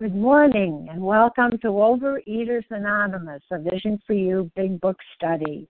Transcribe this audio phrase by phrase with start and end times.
[0.00, 5.68] Good morning and welcome to Overeaters Anonymous, a Vision for You Big Book Study.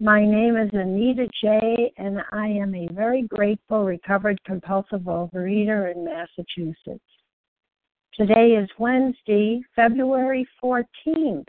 [0.00, 6.04] My name is Anita J., and I am a very grateful recovered compulsive overeater in
[6.04, 7.04] Massachusetts.
[8.14, 11.46] Today is Wednesday, February 14th,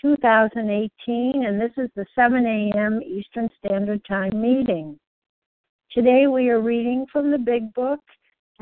[0.00, 3.02] 2018, and this is the 7 a.m.
[3.02, 4.98] Eastern Standard Time meeting.
[5.92, 8.00] Today we are reading from the Big Book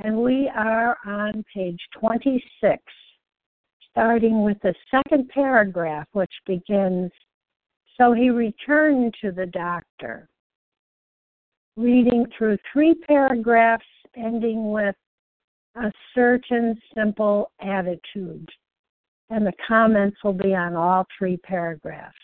[0.03, 2.83] and we are on page 26,
[3.91, 7.11] starting with the second paragraph, which begins
[7.97, 10.29] So he returned to the doctor.
[11.77, 13.85] Reading through three paragraphs,
[14.17, 14.95] ending with
[15.77, 18.49] a certain simple attitude.
[19.31, 22.17] And the comments will be on all three paragraphs.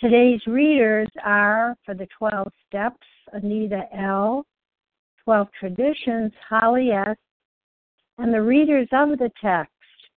[0.00, 4.46] Today's readers are for the 12 steps Anita L.,
[5.30, 7.16] 12 Traditions, Holly S.,
[8.18, 9.70] and the readers of the text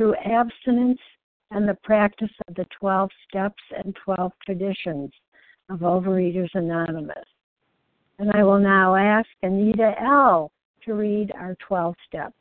[0.00, 0.98] through abstinence
[1.50, 5.10] and the practice of the 12 steps and 12 traditions
[5.68, 7.26] of Overeaters Anonymous.
[8.18, 10.52] And I will now ask Anita L.
[10.86, 12.34] to read our 12 steps.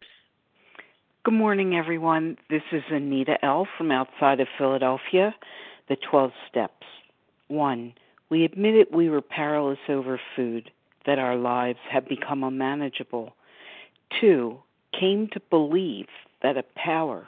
[1.23, 2.37] Good morning, everyone.
[2.49, 3.67] This is Anita L.
[3.77, 5.35] from outside of Philadelphia.
[5.89, 6.85] The 12 steps.
[7.49, 7.93] 1.
[8.29, 10.71] We admitted we were powerless over food,
[11.05, 13.33] that our lives had become unmanageable.
[14.21, 14.57] 2.
[14.97, 16.07] Came to believe
[16.41, 17.27] that a power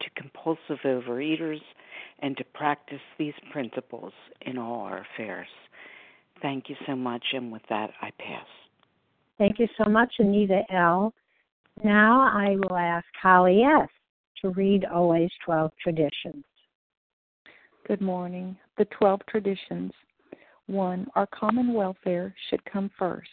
[0.00, 1.60] to compulsive overeaters
[2.20, 4.12] and to practice these principles
[4.42, 5.48] in all our affairs.
[6.42, 8.46] Thank you so much, and with that, I pass.
[9.38, 11.14] Thank you so much, Anita L.
[11.82, 13.88] Now I will ask Holly S.
[14.42, 16.44] to read OA's 12 traditions.
[17.86, 18.56] Good morning.
[18.76, 19.92] The 12 traditions.
[20.66, 21.06] 1.
[21.14, 23.28] Our common welfare should come first.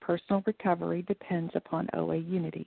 [0.00, 2.66] Personal recovery depends upon OA unity.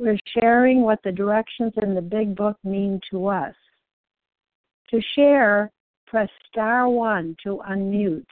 [0.00, 3.54] We're sharing what the directions in the Big Book mean to us.
[4.88, 5.70] To share,
[6.06, 8.24] press star one to unmute.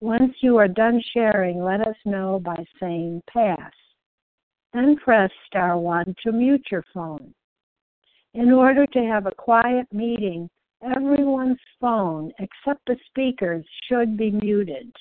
[0.00, 3.72] Once you are done sharing, let us know by saying pass.
[4.72, 7.34] Then press star one to mute your phone.
[8.34, 10.48] In order to have a quiet meeting,
[10.84, 14.94] everyone's phone except the speaker's should be muted.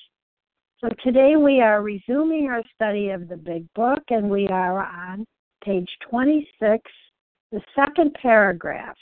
[0.81, 5.27] So today we are resuming our study of the Big Book and we are on
[5.65, 6.83] page 26,
[7.51, 8.95] the second paragraph,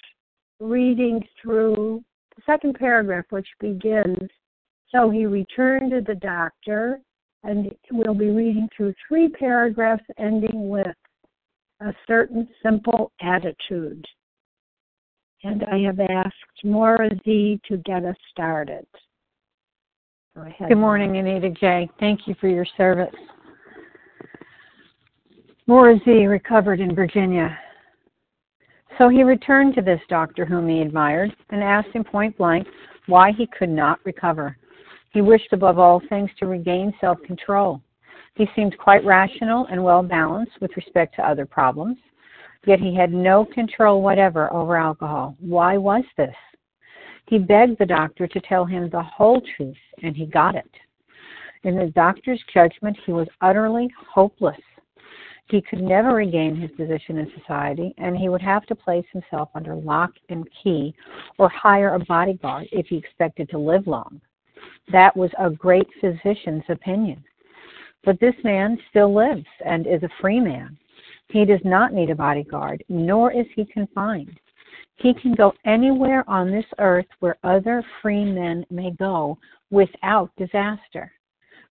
[0.60, 2.04] reading through
[2.36, 4.30] the second paragraph, which begins
[4.90, 7.00] So he returned to the doctor,
[7.44, 10.96] and we'll be reading through three paragraphs ending with
[11.82, 14.06] a certain simple attitude
[15.44, 18.86] and I have asked Maura Z to get us started.
[20.36, 20.70] Go ahead.
[20.70, 21.90] Good morning, Anita J.
[22.00, 23.14] Thank you for your service.
[25.68, 27.58] Z recovered in Virginia.
[28.98, 32.68] So he returned to this doctor whom he admired and asked him point blank
[33.08, 34.58] why he could not recover.
[35.12, 37.82] He wished above all things to regain self control.
[38.36, 41.98] He seemed quite rational and well balanced with respect to other problems.
[42.66, 45.36] Yet he had no control whatever over alcohol.
[45.40, 46.36] Why was this?
[47.28, 50.70] He begged the doctor to tell him the whole truth, and he got it.
[51.64, 54.60] In the doctor's judgment, he was utterly hopeless.
[55.50, 59.50] He could never regain his position in society, and he would have to place himself
[59.56, 60.96] under lock and key
[61.38, 64.22] or hire a bodyguard if he expected to live long.
[64.92, 67.24] That was a great physician's opinion.
[68.04, 70.78] But this man still lives and is a free man.
[71.30, 74.40] He does not need a bodyguard, nor is he confined.
[74.96, 79.38] He can go anywhere on this earth where other free men may go
[79.72, 81.12] without disaster,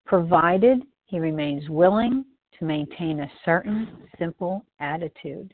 [0.05, 2.25] provided he remains willing
[2.62, 3.88] maintain a certain
[4.19, 5.52] simple attitude.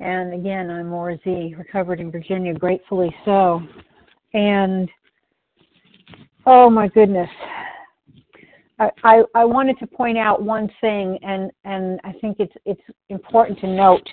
[0.00, 3.60] And again, I'm Maura Z, recovered in Virginia, gratefully so.
[4.34, 4.88] And
[6.46, 7.30] oh my goodness,
[8.78, 13.58] I, I, wanted to point out one thing, and, and I think it's it's important
[13.60, 14.08] to note.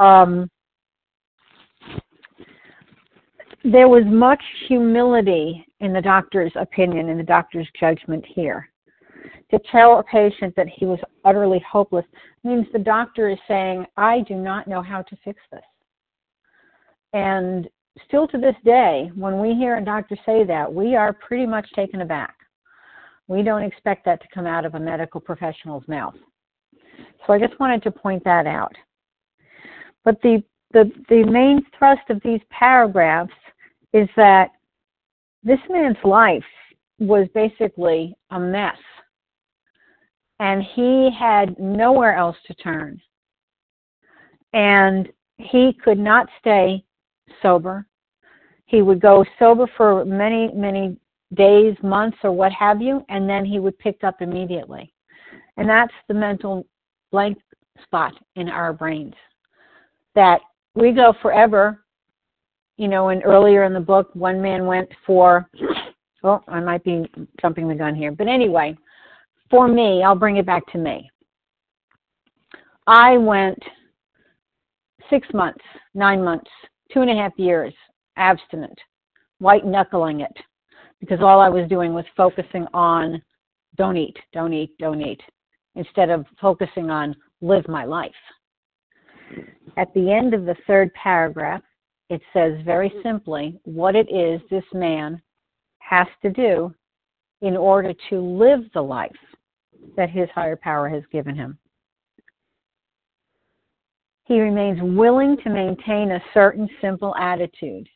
[0.00, 0.50] Um,
[3.62, 8.68] there was much humility in the doctor's opinion, in the doctor's judgment here.
[9.54, 12.04] To tell a patient that he was utterly hopeless
[12.42, 15.62] means the doctor is saying, I do not know how to fix this.
[17.12, 17.68] And
[18.08, 21.70] still to this day, when we hear a doctor say that, we are pretty much
[21.76, 22.34] taken aback.
[23.28, 26.16] We don't expect that to come out of a medical professional's mouth.
[27.24, 28.74] So I just wanted to point that out.
[30.04, 30.42] But the,
[30.72, 33.30] the, the main thrust of these paragraphs
[33.92, 34.50] is that
[35.44, 36.42] this man's life
[36.98, 38.74] was basically a mess.
[40.40, 43.00] And he had nowhere else to turn.
[44.52, 46.84] And he could not stay
[47.42, 47.86] sober.
[48.66, 50.96] He would go sober for many, many
[51.34, 54.92] days, months, or what have you, and then he would pick up immediately.
[55.56, 56.66] And that's the mental
[57.10, 57.38] blank
[57.82, 59.14] spot in our brains.
[60.14, 60.40] That
[60.74, 61.84] we go forever
[62.76, 65.48] you know, and earlier in the book, one man went for,
[66.22, 67.04] well, I might be
[67.40, 68.76] jumping the gun here, but anyway,
[69.50, 71.10] for me, I'll bring it back to me.
[72.86, 73.58] I went
[75.10, 76.50] six months, nine months,
[76.92, 77.72] two and a half years
[78.16, 78.78] abstinent,
[79.38, 80.36] white knuckling it,
[81.00, 83.20] because all I was doing was focusing on
[83.76, 85.20] don't eat, don't eat, don't eat,
[85.74, 88.12] instead of focusing on live my life.
[89.76, 91.62] At the end of the third paragraph,
[92.08, 95.20] it says very simply what it is this man
[95.78, 96.72] has to do
[97.40, 99.10] in order to live the life
[99.96, 101.58] that his higher power has given him.
[104.24, 107.88] He remains willing to maintain a certain simple attitude.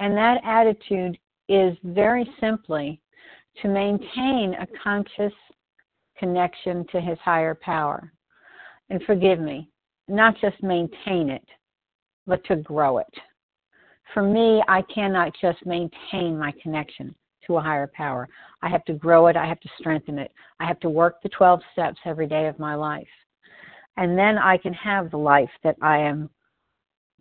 [0.00, 1.18] And that attitude
[1.48, 3.00] is very simply
[3.60, 5.32] to maintain a conscious
[6.16, 8.12] connection to his higher power.
[8.90, 9.68] And forgive me,
[10.08, 11.44] not just maintain it,
[12.26, 13.14] but to grow it
[14.14, 17.14] for me, I cannot just maintain my connection
[17.48, 18.28] to a higher power.
[18.62, 20.32] I have to grow it, I have to strengthen it.
[20.60, 23.08] I have to work the 12 steps every day of my life.
[23.96, 26.30] And then I can have the life that I am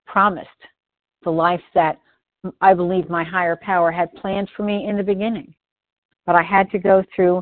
[0.05, 0.49] promised,
[1.23, 1.99] the life that
[2.61, 5.55] I believe my higher power had planned for me in the beginning.
[6.25, 7.41] But I had to go through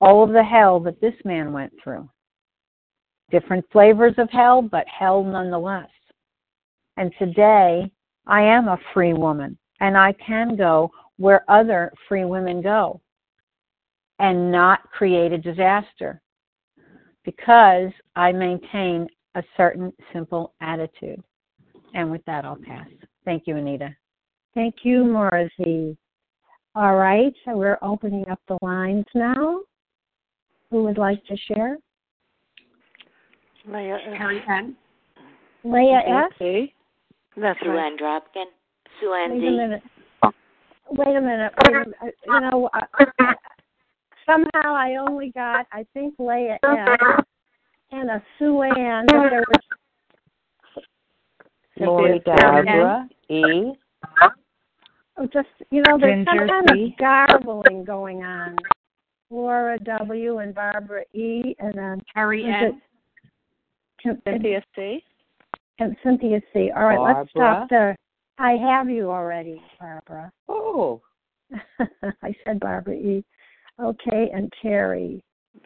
[0.00, 2.08] all of the hell that this man went through.
[3.30, 5.88] Different flavors of hell, but hell nonetheless.
[6.96, 7.90] And today,
[8.26, 13.00] I am a free woman and I can go where other free women go
[14.18, 16.20] and not create a disaster
[17.24, 21.22] because I maintain a certain simple attitude.
[21.94, 22.88] And with that, I'll pass.
[23.24, 23.94] Thank you, Anita.
[24.54, 25.96] Thank you, Maura Z.
[26.74, 29.60] All right, so we're opening up the lines now.
[30.70, 31.78] Who would like to share?
[33.66, 34.76] Leah Harry N.
[35.64, 36.64] Leah S.
[37.36, 37.86] That's Sue right.
[37.86, 38.44] Ann Dropkin.
[39.00, 39.95] Sue Ann Wait D.
[40.90, 41.08] a minute.
[41.08, 41.52] Wait a minute.
[41.64, 42.14] Wait a minute.
[42.26, 43.32] You know, uh,
[44.26, 46.98] somehow I only got, I think, Leah S.
[47.92, 50.84] and a Sue Ann, but there was
[51.78, 53.72] Lori Barbara E.
[55.18, 56.84] oh, just, you know, there's some kind C.
[56.92, 58.56] of garbling going on.
[59.30, 60.38] Laura W.
[60.38, 61.54] and Barbara E.
[61.58, 62.64] and then Harry N.
[62.64, 62.74] it-
[64.24, 65.02] Cynthia C.
[65.80, 66.70] and Cynthia C.
[66.70, 67.96] All right, let's stop there.
[68.38, 70.30] I have you already, Barbara.
[70.48, 71.00] Oh.
[72.22, 73.24] I said Barbara E.
[73.80, 75.22] Okay, and Terry.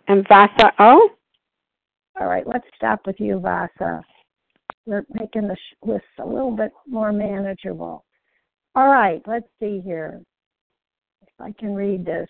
[0.09, 1.11] And Vasa O?
[2.21, 4.03] All right, let's stop with you, Vasa.
[4.87, 8.05] We're making the sh- list a little bit more manageable.
[8.75, 10.21] All right, let's see here.
[11.23, 12.29] If I can read this.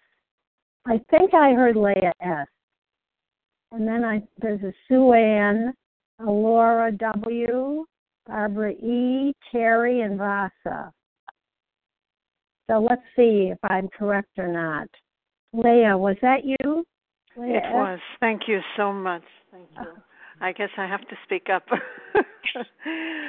[0.87, 2.47] I think I heard Leah S.
[3.73, 5.73] And then I there's a Sue Ann,
[6.21, 7.85] a Laura W,
[8.27, 10.93] Barbara E, Terry, and Vasa.
[12.71, 14.89] So let's see if I'm correct or not.
[15.53, 16.85] Leah, was that you?
[17.37, 17.99] Leah It was.
[18.21, 19.25] Thank you so much.
[19.51, 19.87] Thank you.
[19.97, 20.03] Oh.
[20.41, 21.65] I guess I have to speak up.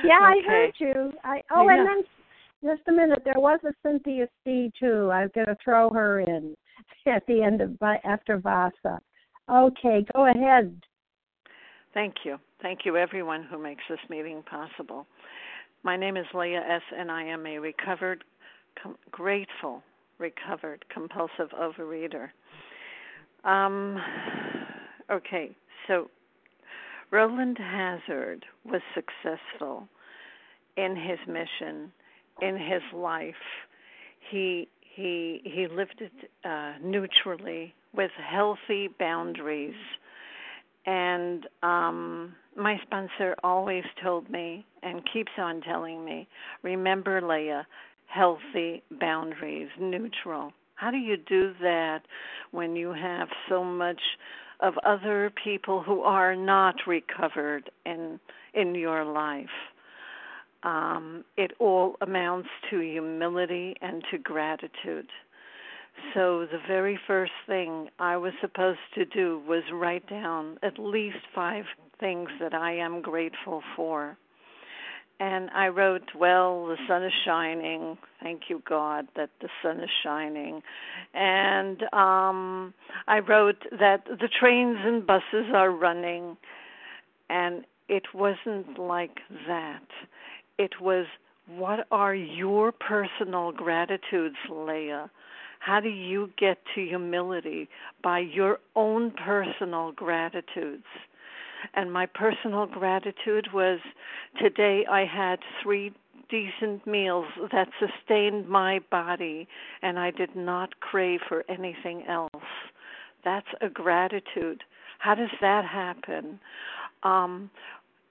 [0.03, 1.11] Yeah, I heard you.
[1.23, 2.03] I oh, I and then
[2.63, 3.21] just a minute.
[3.23, 5.11] There was a Cynthia C too.
[5.11, 6.55] I'm gonna throw her in
[7.07, 8.99] at the end of after Vasa.
[9.49, 10.81] Okay, go ahead.
[11.93, 12.37] Thank you.
[12.61, 15.07] Thank you, everyone who makes this meeting possible.
[15.83, 18.23] My name is Leah S., and I am a recovered,
[18.81, 19.81] com- grateful,
[20.19, 22.29] recovered compulsive overeater.
[23.43, 23.99] Um,
[25.09, 25.55] okay,
[25.87, 26.11] so
[27.09, 29.87] Rowland Hazard was successful
[30.77, 31.91] in his mission,
[32.41, 33.33] in his life.
[34.29, 39.73] He he he lived it uh, neutrally with healthy boundaries,
[40.85, 46.27] and um, my sponsor always told me and keeps on telling me,
[46.63, 47.67] remember, Leah,
[48.07, 50.51] healthy boundaries, neutral.
[50.75, 52.01] How do you do that
[52.51, 54.01] when you have so much
[54.59, 58.19] of other people who are not recovered in
[58.53, 59.45] in your life?
[60.63, 65.07] Um, it all amounts to humility and to gratitude.
[66.13, 71.17] So the very first thing I was supposed to do was write down at least
[71.33, 71.65] five
[71.99, 74.17] things that I am grateful for.
[75.19, 77.97] And I wrote, Well, the sun is shining.
[78.23, 80.61] Thank you, God, that the sun is shining.
[81.13, 82.73] And um,
[83.07, 86.37] I wrote that the trains and buses are running.
[87.29, 89.85] And it wasn't like that.
[90.57, 91.05] It was,
[91.55, 95.11] What are your personal gratitudes, Leah?
[95.61, 97.69] How do you get to humility?
[98.03, 100.85] By your own personal gratitudes.
[101.75, 103.79] And my personal gratitude was
[104.41, 105.93] today I had three
[106.29, 109.47] decent meals that sustained my body
[109.83, 112.43] and I did not crave for anything else.
[113.23, 114.63] That's a gratitude.
[114.97, 116.39] How does that happen?
[117.03, 117.51] Um,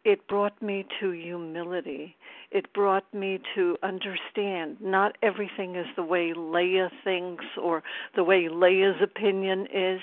[0.05, 2.17] it brought me to humility.
[2.51, 7.83] It brought me to understand not everything is the way Leah thinks or
[8.17, 10.01] the way Leah's opinion is.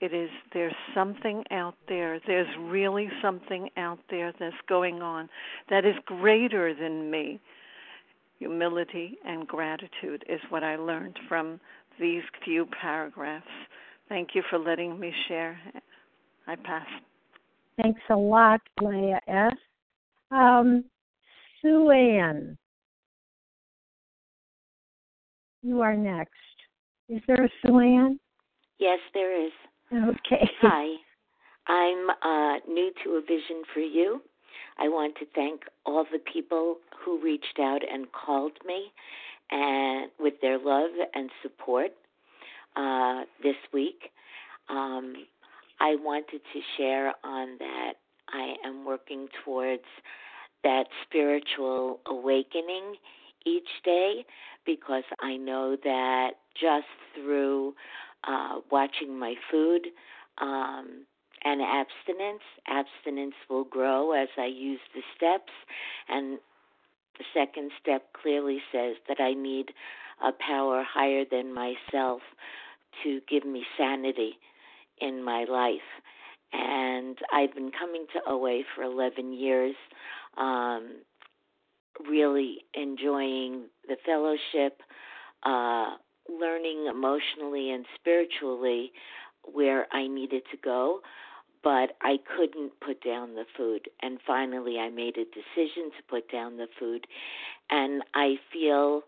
[0.00, 2.20] It is there's something out there.
[2.26, 5.28] There's really something out there that's going on
[5.70, 7.40] that is greater than me.
[8.38, 11.60] Humility and gratitude is what I learned from
[12.00, 13.46] these few paragraphs.
[14.08, 15.58] Thank you for letting me share.
[16.46, 16.86] I pass.
[17.80, 19.54] Thanks a lot, Leah S.
[20.30, 20.84] Um,
[21.60, 22.58] Sue Ann,
[25.62, 26.32] you are next.
[27.08, 28.18] Is there a Sue Ann?
[28.78, 29.52] Yes, there is.
[29.92, 30.50] Okay.
[30.62, 30.96] Hi.
[31.68, 34.22] I'm uh, new to A Vision for You.
[34.78, 38.90] I want to thank all the people who reached out and called me
[39.50, 41.90] and with their love and support
[42.76, 44.10] uh, this week.
[44.68, 45.14] Um,
[45.82, 47.94] I wanted to share on that
[48.28, 49.82] I am working towards
[50.62, 52.94] that spiritual awakening
[53.44, 54.24] each day
[54.64, 57.74] because I know that just through
[58.22, 59.88] uh, watching my food
[60.38, 61.04] um,
[61.44, 65.52] and abstinence, abstinence will grow as I use the steps.
[66.08, 66.38] And
[67.18, 69.72] the second step clearly says that I need
[70.24, 72.20] a power higher than myself
[73.02, 74.38] to give me sanity
[75.02, 75.80] in my life.
[76.52, 79.74] And I've been coming to OA for 11 years,
[80.36, 80.96] um,
[82.08, 84.80] really enjoying the fellowship,
[85.44, 85.96] uh,
[86.28, 88.92] learning emotionally and spiritually
[89.44, 91.00] where I needed to go,
[91.64, 93.88] but I couldn't put down the food.
[94.02, 97.06] And finally, I made a decision to put down the food,
[97.70, 99.02] and I feel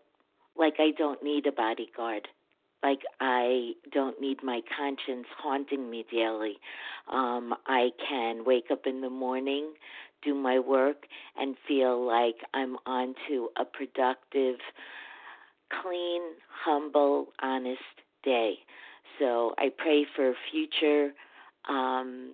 [0.57, 2.27] like I don't need a bodyguard
[2.85, 6.57] like I don't need my conscience haunting me daily.
[7.11, 9.73] Um, I can wake up in the morning,
[10.23, 14.57] do my work, and feel like I'm on to a productive,
[15.81, 16.21] clean,
[16.63, 17.81] humble, honest
[18.23, 18.53] day.
[19.17, 21.11] So I pray for future
[21.67, 22.33] um,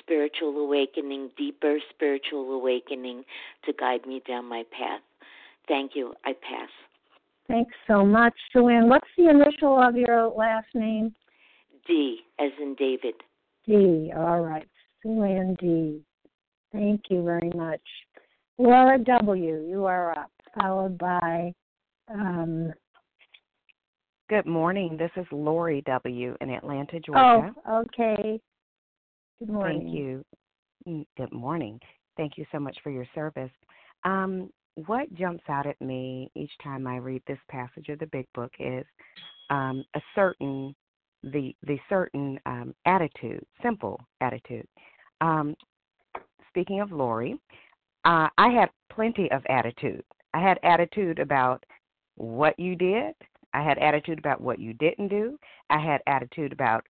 [0.00, 3.22] spiritual awakening, deeper spiritual awakening
[3.64, 5.02] to guide me down my path.
[5.68, 6.14] Thank you.
[6.24, 6.70] I pass.
[7.48, 8.88] Thanks so much, Joanne.
[8.88, 11.14] What's the initial of your last name?
[11.86, 13.14] D, as in David.
[13.66, 14.12] D.
[14.16, 14.68] All right.
[15.04, 16.00] Joanne D.
[16.72, 17.80] Thank you very much.
[18.58, 21.52] Laura W., you are up, followed by.
[22.12, 22.72] Um,
[24.28, 24.96] Good morning.
[24.96, 26.34] This is Lori W.
[26.40, 27.54] in Atlanta, Georgia.
[27.66, 28.40] Oh, okay.
[29.38, 29.80] Good morning.
[29.82, 30.24] Thank you.
[30.88, 31.78] Mm, good morning.
[32.16, 33.50] Thank you so much for your service.
[34.04, 38.26] Um, what jumps out at me each time I read this passage of the Big
[38.34, 38.84] Book is
[39.50, 40.74] um, a certain
[41.22, 44.66] the the certain um, attitude, simple attitude.
[45.20, 45.54] Um,
[46.48, 47.38] speaking of Lori,
[48.04, 50.04] uh, I had plenty of attitude.
[50.34, 51.64] I had attitude about
[52.16, 53.14] what you did.
[53.54, 55.38] I had attitude about what you didn't do.
[55.70, 56.84] I had attitude about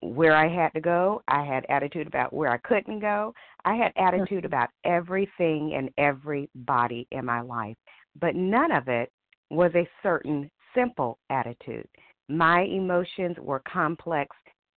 [0.00, 1.22] where I had to go.
[1.28, 3.34] I had attitude about where I couldn't go.
[3.64, 7.76] I had attitude about everything and everybody in my life.
[8.20, 9.10] But none of it
[9.50, 11.88] was a certain simple attitude.
[12.28, 14.34] My emotions were complex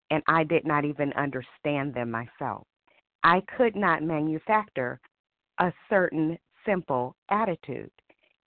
[0.09, 2.65] and I did not even understand them myself.
[3.23, 4.99] I could not manufacture
[5.59, 7.91] a certain simple attitude.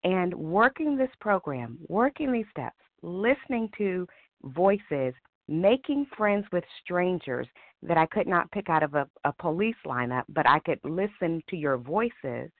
[0.02, 4.06] And working this program, working these steps, listening to
[4.42, 5.14] voices,
[5.48, 7.46] making friends with strangers
[7.82, 11.42] that I could not pick out of a, a police lineup, but I could listen
[11.48, 12.50] to your voices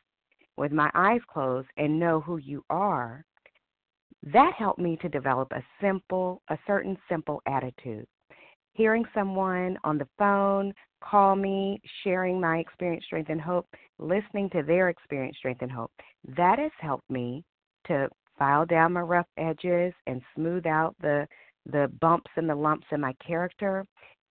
[0.56, 3.24] with my eyes closed and know who you are.
[4.32, 8.06] That helped me to develop a simple, a certain simple attitude.
[8.74, 13.66] Hearing someone on the phone call me, sharing my experience, strength, and hope,
[13.98, 15.92] listening to their experience, strength, and hope,
[16.36, 17.44] that has helped me
[17.86, 21.26] to file down my rough edges and smooth out the
[21.66, 23.86] the bumps and the lumps in my character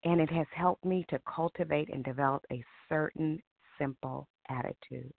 [0.05, 3.41] and it has helped me to cultivate and develop a certain
[3.77, 5.11] simple attitude.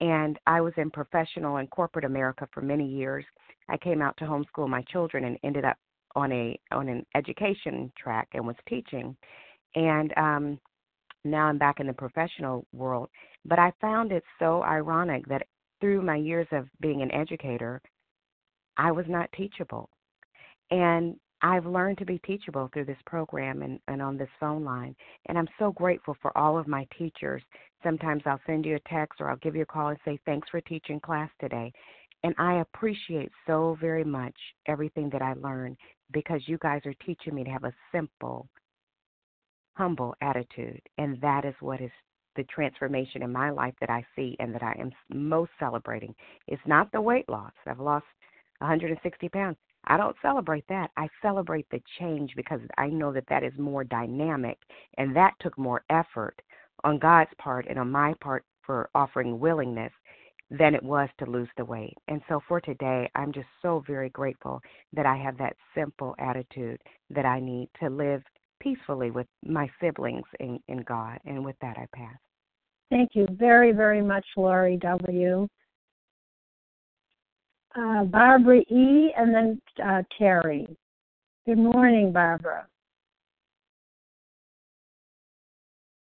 [0.00, 3.24] And I was in professional and corporate America for many years.
[3.68, 5.76] I came out to homeschool my children and ended up
[6.14, 9.16] on a on an education track and was teaching.
[9.74, 10.60] And um
[11.24, 13.08] now I'm back in the professional world.
[13.44, 15.42] But I found it so ironic that
[15.80, 17.80] through my years of being an educator,
[18.76, 19.90] I was not teachable.
[20.70, 24.96] And I've learned to be teachable through this program and, and on this phone line.
[25.26, 27.42] And I'm so grateful for all of my teachers.
[27.82, 30.48] Sometimes I'll send you a text or I'll give you a call and say, Thanks
[30.50, 31.72] for teaching class today.
[32.24, 34.34] And I appreciate so very much
[34.66, 35.76] everything that I learned
[36.12, 38.48] because you guys are teaching me to have a simple,
[39.74, 40.80] humble attitude.
[40.98, 41.92] And that is what is
[42.34, 46.14] the transformation in my life that I see and that I am most celebrating.
[46.48, 47.52] It's not the weight loss.
[47.66, 48.06] I've lost
[48.58, 49.56] 160 pounds.
[49.88, 50.90] I don't celebrate that.
[50.96, 54.58] I celebrate the change because I know that that is more dynamic
[54.98, 56.40] and that took more effort
[56.84, 59.92] on God's part and on my part for offering willingness
[60.50, 61.94] than it was to lose the weight.
[62.08, 64.60] And so for today, I'm just so very grateful
[64.92, 68.22] that I have that simple attitude that I need to live
[68.60, 71.18] peacefully with my siblings in, in God.
[71.24, 72.16] And with that, I pass.
[72.90, 75.48] Thank you very, very much, Laurie W
[77.76, 79.12] uh, Barbara E.
[79.16, 80.66] and then uh, Terry.
[81.46, 82.66] Good morning, Barbara.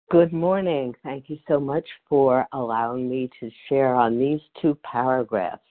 [0.10, 0.94] Good morning.
[1.04, 5.62] Thank you so much for allowing me to share on these two paragraphs.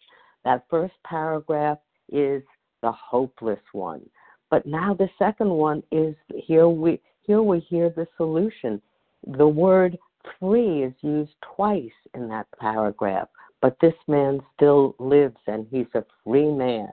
[0.45, 1.79] That first paragraph
[2.13, 2.43] is
[2.83, 4.03] the hopeless one.
[4.51, 8.81] But now the second one is here we here we hear the solution.
[9.27, 9.97] The word
[10.39, 13.29] free is used twice in that paragraph.
[13.67, 16.93] But this man still lives and he's a free man.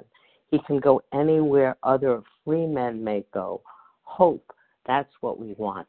[0.50, 3.62] He can go anywhere other free men may go.
[4.02, 4.52] Hope,
[4.88, 5.88] that's what we want.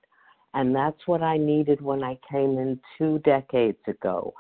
[0.53, 4.35] And that's what I needed when I came in two decades ago.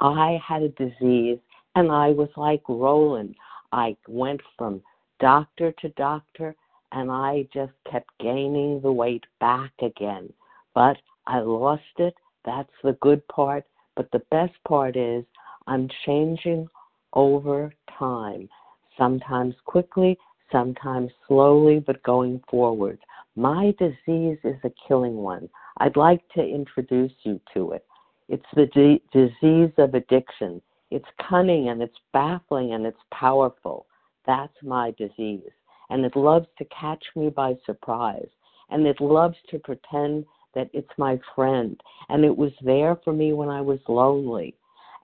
[0.00, 1.38] I had a disease
[1.76, 3.34] and I was like Rowland.
[3.70, 4.80] I went from
[5.20, 6.56] doctor to doctor
[6.92, 10.32] and I just kept gaining the weight back again.
[10.74, 12.14] But I lost it.
[12.46, 13.66] That's the good part.
[13.96, 15.26] But the best part is
[15.66, 16.68] I'm changing
[17.12, 18.48] over time,
[18.96, 20.18] sometimes quickly,
[20.50, 22.98] sometimes slowly, but going forward.
[23.36, 25.48] My disease is a killing one.
[25.78, 27.86] I'd like to introduce you to it.
[28.28, 30.60] It's the d- disease of addiction.
[30.90, 33.86] It's cunning and it's baffling and it's powerful.
[34.26, 35.50] That's my disease.
[35.88, 38.28] And it loves to catch me by surprise.
[38.70, 41.80] And it loves to pretend that it's my friend.
[42.08, 44.54] And it was there for me when I was lonely.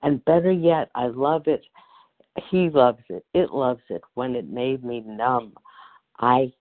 [0.07, 1.67] And better yet, I love it.
[2.49, 3.27] He loves it.
[3.35, 5.55] It loves it when it made me numb.
[6.21, 6.53] I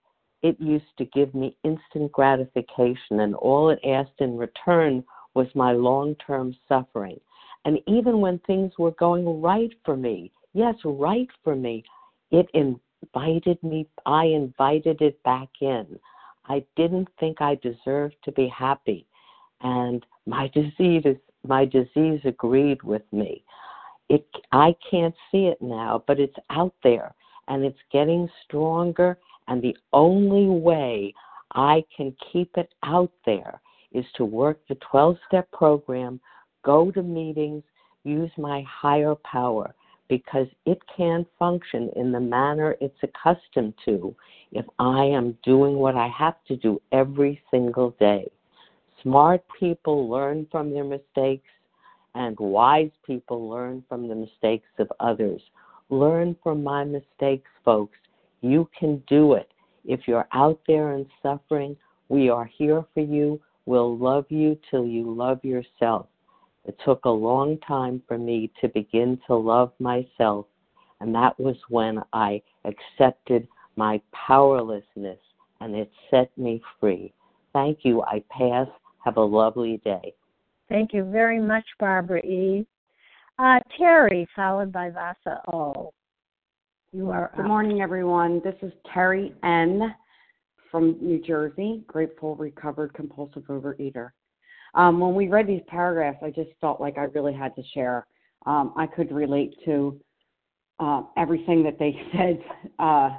[0.42, 5.04] it used to give me instant gratification and all it asked in return
[5.36, 7.20] was my long-term suffering.
[7.66, 11.84] And even when things were going right for me, yes, right for me,
[12.32, 16.00] it invited me, I invited it back in.
[16.48, 19.06] I didn't think I deserved to be happy.
[19.62, 23.44] And my disease is my disease agreed with me.
[24.10, 27.14] It, I can't see it now, but it's out there
[27.48, 29.18] and it's getting stronger.
[29.48, 31.14] And the only way
[31.54, 33.60] I can keep it out there
[33.92, 36.20] is to work the 12 step program,
[36.64, 37.64] go to meetings,
[38.04, 39.74] use my higher power
[40.08, 44.16] because it can function in the manner it's accustomed to
[44.52, 48.30] if I am doing what I have to do every single day.
[49.06, 51.48] Smart people learn from their mistakes,
[52.16, 55.40] and wise people learn from the mistakes of others.
[55.92, 58.00] Learn from my mistakes, folks.
[58.42, 59.52] You can do it.
[59.86, 61.78] If you're out there and suffering,
[62.10, 63.40] We are here for you.
[63.66, 66.08] We'll love you till you love yourself.
[66.66, 70.46] It took a long time for me to begin to love myself,
[71.00, 75.20] and that was when I accepted my powerlessness
[75.62, 77.14] and it set me free.
[77.54, 78.02] Thank you.
[78.04, 78.68] I pass.
[79.06, 80.14] Have a lovely day.
[80.68, 82.66] Thank you very much, Barbara E.
[83.38, 85.94] Uh, Terry, followed by Vasa O.
[86.92, 87.32] You are.
[87.36, 87.48] Good up.
[87.48, 88.42] morning, everyone.
[88.44, 89.94] This is Terry N.
[90.72, 94.10] from New Jersey, grateful, recovered, compulsive overeater.
[94.74, 98.08] Um, when we read these paragraphs, I just felt like I really had to share.
[98.48, 100.00] Um, I could relate to
[100.80, 102.44] uh, everything that they said.
[102.80, 103.10] Uh,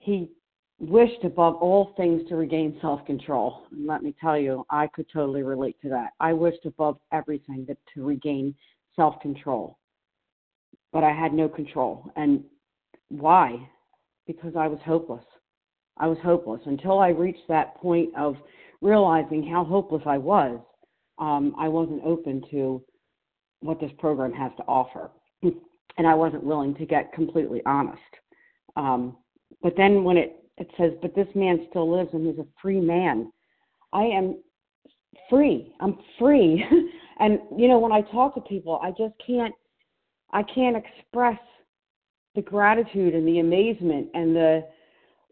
[0.00, 0.30] he
[0.78, 3.62] wished above all things to regain self control.
[3.70, 6.10] And let me tell you, I could totally relate to that.
[6.20, 8.54] I wished above everything that to regain
[8.94, 9.78] self control.
[10.92, 12.10] But I had no control.
[12.16, 12.44] And
[13.08, 13.68] why?
[14.26, 15.24] Because I was hopeless.
[15.98, 18.36] I was hopeless until I reached that point of
[18.82, 20.60] realizing how hopeless I was.
[21.18, 22.82] Um, I wasn't open to
[23.60, 25.10] what this program has to offer,
[25.42, 28.00] and I wasn't willing to get completely honest.
[28.76, 29.16] Um,
[29.62, 32.80] but then when it it says, "But this man still lives, and he's a free
[32.80, 33.32] man,"
[33.92, 34.42] I am
[35.28, 35.74] free.
[35.80, 36.64] I'm free,
[37.20, 39.54] and you know when I talk to people, I just can't.
[40.32, 41.38] I can't express
[42.34, 44.66] the gratitude and the amazement and the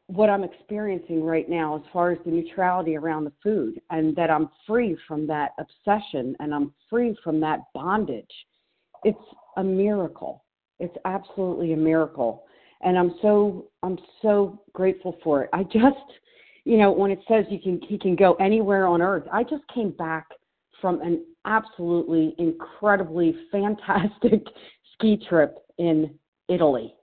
[0.06, 4.30] what I'm experiencing right now as far as the neutrality around the food and that
[4.30, 8.26] I'm free from that obsession and I'm free from that bondage.
[9.02, 9.18] It's
[9.56, 10.44] a miracle.
[10.78, 12.44] It's absolutely a miracle.
[12.84, 15.50] And I'm so I'm so grateful for it.
[15.52, 15.96] I just
[16.64, 19.62] you know, when it says you can he can go anywhere on earth, I just
[19.74, 20.26] came back
[20.80, 24.42] from an absolutely incredibly fantastic
[24.94, 26.14] ski trip in
[26.48, 26.94] Italy.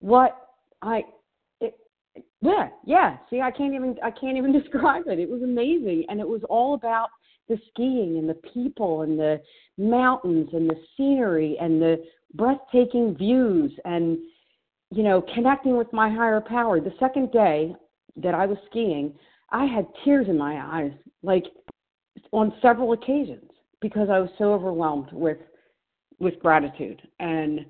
[0.00, 0.36] What
[0.80, 1.04] I
[2.42, 3.16] yeah, yeah.
[3.30, 5.18] See, I can't even I can't even describe it.
[5.18, 7.08] It was amazing, and it was all about
[7.48, 9.40] the skiing and the people and the
[9.78, 12.02] mountains and the scenery and the
[12.34, 14.18] breathtaking views and
[14.92, 16.80] you know connecting with my higher power.
[16.80, 17.74] The second day
[18.16, 19.14] that I was skiing,
[19.50, 21.44] I had tears in my eyes, like
[22.32, 23.50] on several occasions,
[23.80, 25.38] because I was so overwhelmed with
[26.18, 27.00] with gratitude.
[27.20, 27.66] And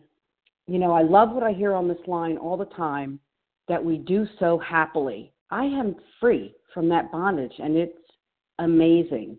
[0.67, 3.19] you know, I love what I hear on this line all the time
[3.69, 5.33] that we do so happily.
[5.51, 7.99] I am free from that bondage, and it's
[8.59, 9.37] amazing.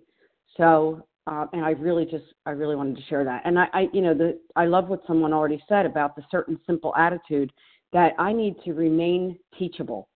[0.58, 3.41] So, uh, and I really just, I really wanted to share that.
[3.46, 6.60] And I, I, you know, the, I love what someone already said about the certain
[6.67, 7.52] simple attitude
[7.93, 10.10] that I need to remain teachable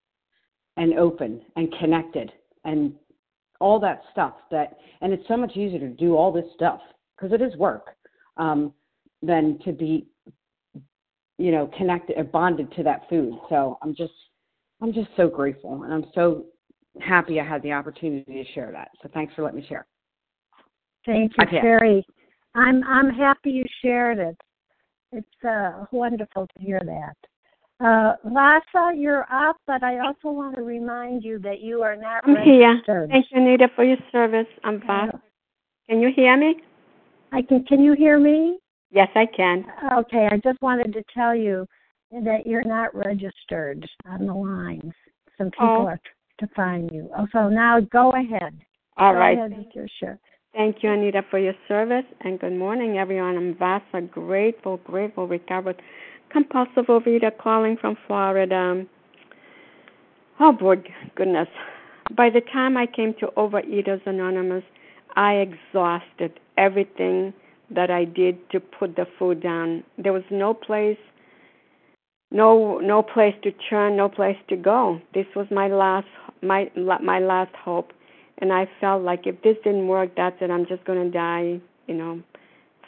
[0.75, 2.31] and open and connected
[2.65, 2.93] and
[3.59, 6.79] all that stuff that, and it's so much easier to do all this stuff
[7.15, 7.95] because it is work
[8.37, 8.73] um,
[9.21, 10.07] than to be
[11.37, 13.33] you know, connected or bonded to that food.
[13.49, 14.13] So I'm just
[14.81, 16.45] I'm just so grateful and I'm so
[16.99, 18.89] happy I had the opportunity to share that.
[19.01, 19.85] So thanks for letting me share.
[21.05, 22.05] Thank you, Terry.
[22.55, 24.37] I'm I'm happy you shared it.
[25.11, 27.15] It's uh, wonderful to hear that.
[27.79, 32.23] Uh, Vasa, you're up, but I also want to remind you that you are not
[32.23, 33.09] I'm registered.
[33.09, 33.09] here.
[33.11, 34.47] Thank you, Anita, for your service.
[34.63, 35.21] I'm Vasa.
[35.87, 36.55] Can you hear me?
[37.31, 37.63] I can.
[37.65, 38.57] Can you hear me?
[38.89, 39.65] Yes, I can.
[39.93, 41.67] Okay, I just wanted to tell you
[42.11, 44.93] that you're not registered on the lines.
[45.37, 45.87] Some people Oh.
[45.87, 45.99] are
[46.39, 47.09] to find you.
[47.17, 48.59] Oh, so now go ahead.
[48.97, 49.37] All go right.
[49.37, 50.19] ahead with your share.
[50.53, 52.05] Thank you, Anita, for your service.
[52.21, 53.37] And good morning, everyone.
[53.37, 55.81] I'm Vasa, grateful, grateful, recovered,
[56.31, 58.85] compulsive overeater calling from Florida.
[60.39, 60.75] Oh, boy,
[61.15, 61.47] goodness.
[62.15, 64.63] By the time I came to Overeaters Anonymous,
[65.15, 67.33] I exhausted everything
[67.71, 69.83] that I did to put the food down.
[69.97, 70.97] There was no place
[72.31, 74.99] no no place to turn, no place to go.
[75.13, 76.07] This was my last
[76.41, 77.93] my my last hope,
[78.39, 80.51] and I felt like if this didn't work, that's it.
[80.51, 82.21] I'm just going to die, you know,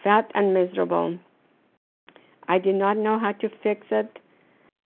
[0.03, 1.17] fat and miserable.
[2.49, 4.17] I did not know how to fix it,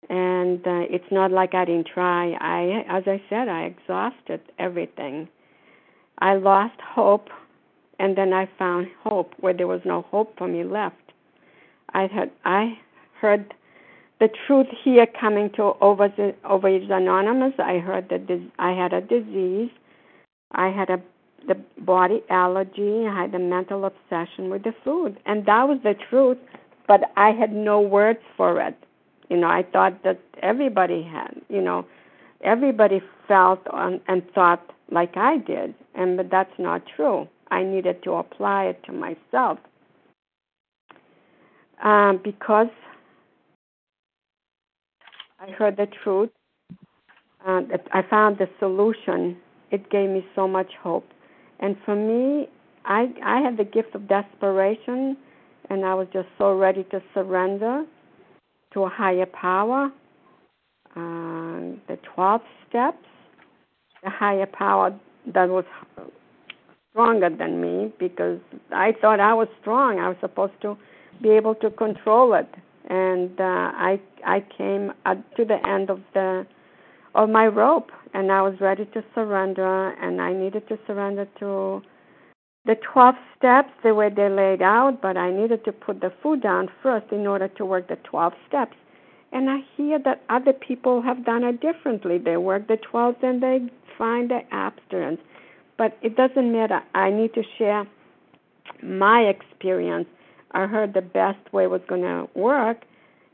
[0.07, 2.31] and uh, it's not like I didn't try.
[2.33, 5.27] I, as I said, I exhausted everything.
[6.19, 7.27] I lost hope,
[7.97, 10.95] and then I found hope where there was no hope for me left.
[11.93, 12.77] I had I
[13.19, 13.53] heard
[14.19, 17.53] the truth here coming to Overeaters Anonymous.
[17.57, 19.71] I heard that this, I had a disease.
[20.51, 21.01] I had a
[21.47, 23.07] the body allergy.
[23.07, 26.37] I had a mental obsession with the food, and that was the truth.
[26.89, 28.77] But I had no words for it.
[29.29, 31.35] You know, I thought that everybody had.
[31.49, 31.87] You know,
[32.43, 37.29] everybody felt on, and thought like I did, and but that's not true.
[37.51, 39.59] I needed to apply it to myself
[41.83, 42.69] um, because
[45.39, 46.29] I heard the truth.
[47.45, 47.61] uh,
[47.93, 49.37] I found the solution.
[49.71, 51.07] It gave me so much hope.
[51.61, 52.49] And for me,
[52.85, 55.17] I I had the gift of desperation,
[55.69, 57.85] and I was just so ready to surrender
[58.73, 59.91] to a higher power.
[60.95, 63.05] Uh, the 12 steps,
[64.03, 64.97] the higher power
[65.33, 65.65] that was
[66.91, 68.39] stronger than me because
[68.71, 69.99] I thought I was strong.
[69.99, 70.77] I was supposed to
[71.21, 72.49] be able to control it,
[72.89, 76.45] and uh, I I came to the end of the
[77.15, 81.81] of my rope, and I was ready to surrender, and I needed to surrender to
[82.65, 86.41] the 12 steps the way they laid out, but I needed to put the food
[86.41, 88.75] down first in order to work the 12 steps.
[89.31, 92.17] And I hear that other people have done it differently.
[92.17, 93.59] They work the 12 and they
[93.97, 95.21] find the abstinence.
[95.77, 96.81] But it doesn't matter.
[96.95, 97.87] I need to share
[98.83, 100.07] my experience.
[100.51, 102.83] I heard the best way was going to work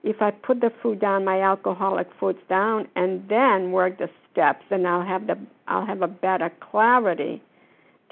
[0.05, 4.63] if I put the food down, my alcoholic foods down, and then work the steps,
[4.69, 5.35] and I'll have the
[5.67, 7.41] I'll have a better clarity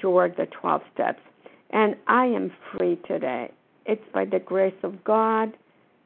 [0.04, 1.20] to work the 12 steps.
[1.70, 3.50] And I am free today.
[3.86, 5.56] It's by the grace of God.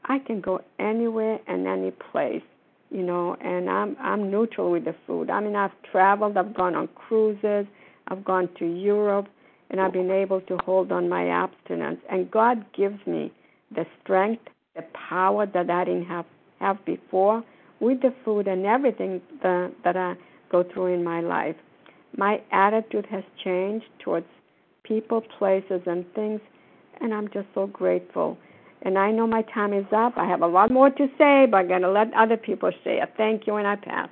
[0.05, 2.43] I can go anywhere and any place,
[2.91, 5.31] you know, and I'm I'm neutral with the food.
[5.31, 7.67] I mean, I've traveled, I've gone on cruises,
[8.07, 9.27] I've gone to Europe,
[9.69, 12.01] and I've been able to hold on my abstinence.
[12.09, 13.33] And God gives me
[13.75, 14.45] the strength,
[14.77, 16.25] the power that I didn't have
[16.61, 17.43] have before
[17.81, 20.15] with the food and everything that, that I
[20.51, 21.57] go through in my life.
[22.17, 24.27] My attitude has changed towards
[24.83, 26.41] people, places, and things,
[27.01, 28.39] and I'm just so grateful.
[28.83, 30.15] And I know my time is up.
[30.17, 33.01] I have a lot more to say, but I'm going to let other people say
[33.01, 33.13] it.
[33.17, 34.09] Thank you, and I pass.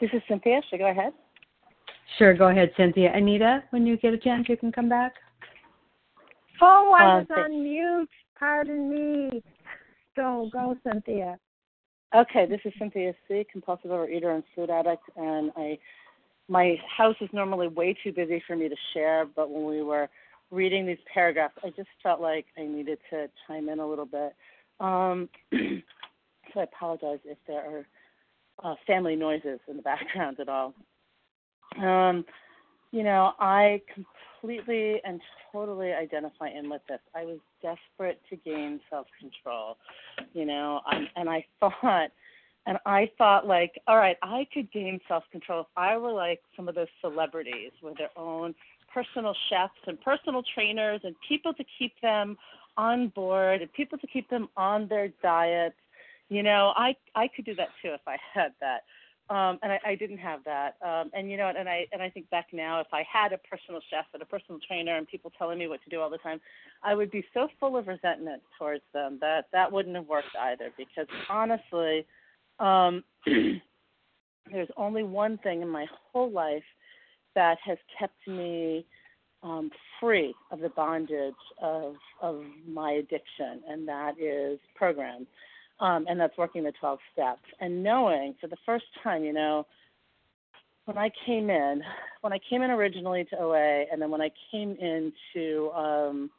[0.00, 0.60] This is Cynthia.
[0.70, 1.12] Should I go ahead?
[2.18, 3.12] Sure, go ahead, Cynthia.
[3.14, 5.12] Anita, when you get a chance, you can come back.
[6.60, 8.08] Oh, I was on mute.
[8.38, 9.42] Pardon me.
[10.16, 11.38] Go, go, Cynthia.
[12.14, 15.78] Okay, this is Cynthia C, compulsive overeater and food addict, and I
[16.48, 20.08] my house is normally way too busy for me to share, but when we were
[20.50, 24.34] reading these paragraphs, I just felt like I needed to chime in a little bit.
[24.80, 27.86] Um, so I apologize if there are
[28.64, 30.74] uh, family noises in the background at all.
[31.78, 32.24] Um,
[32.92, 35.20] you know, I completely and
[35.52, 37.00] totally identify in with this.
[37.14, 39.76] I was desperate to gain self control,
[40.32, 42.10] you know, um, and I thought,
[42.66, 46.40] and I thought like, all right, I could gain self control if I were like
[46.56, 48.54] some of those celebrities with their own
[48.92, 52.36] personal chefs and personal trainers and people to keep them
[52.76, 55.76] on board and people to keep them on their diets.
[56.28, 58.82] You know, I I could do that too if I had that
[59.30, 60.74] um, and I, I didn't have that.
[60.84, 63.38] Um, and you know, and I and I think back now, if I had a
[63.38, 66.18] personal chef and a personal trainer and people telling me what to do all the
[66.18, 66.40] time,
[66.82, 70.70] I would be so full of resentment towards them that that wouldn't have worked either.
[70.76, 72.04] Because honestly,
[72.58, 73.04] um,
[74.50, 76.64] there's only one thing in my whole life
[77.36, 78.84] that has kept me
[79.44, 85.28] um, free of the bondage of of my addiction, and that is programs
[85.80, 87.42] um, and that's working the 12 steps.
[87.60, 89.66] And knowing for the first time, you know,
[90.84, 91.82] when I came in,
[92.20, 96.30] when I came in originally to OA, and then when I came into, um,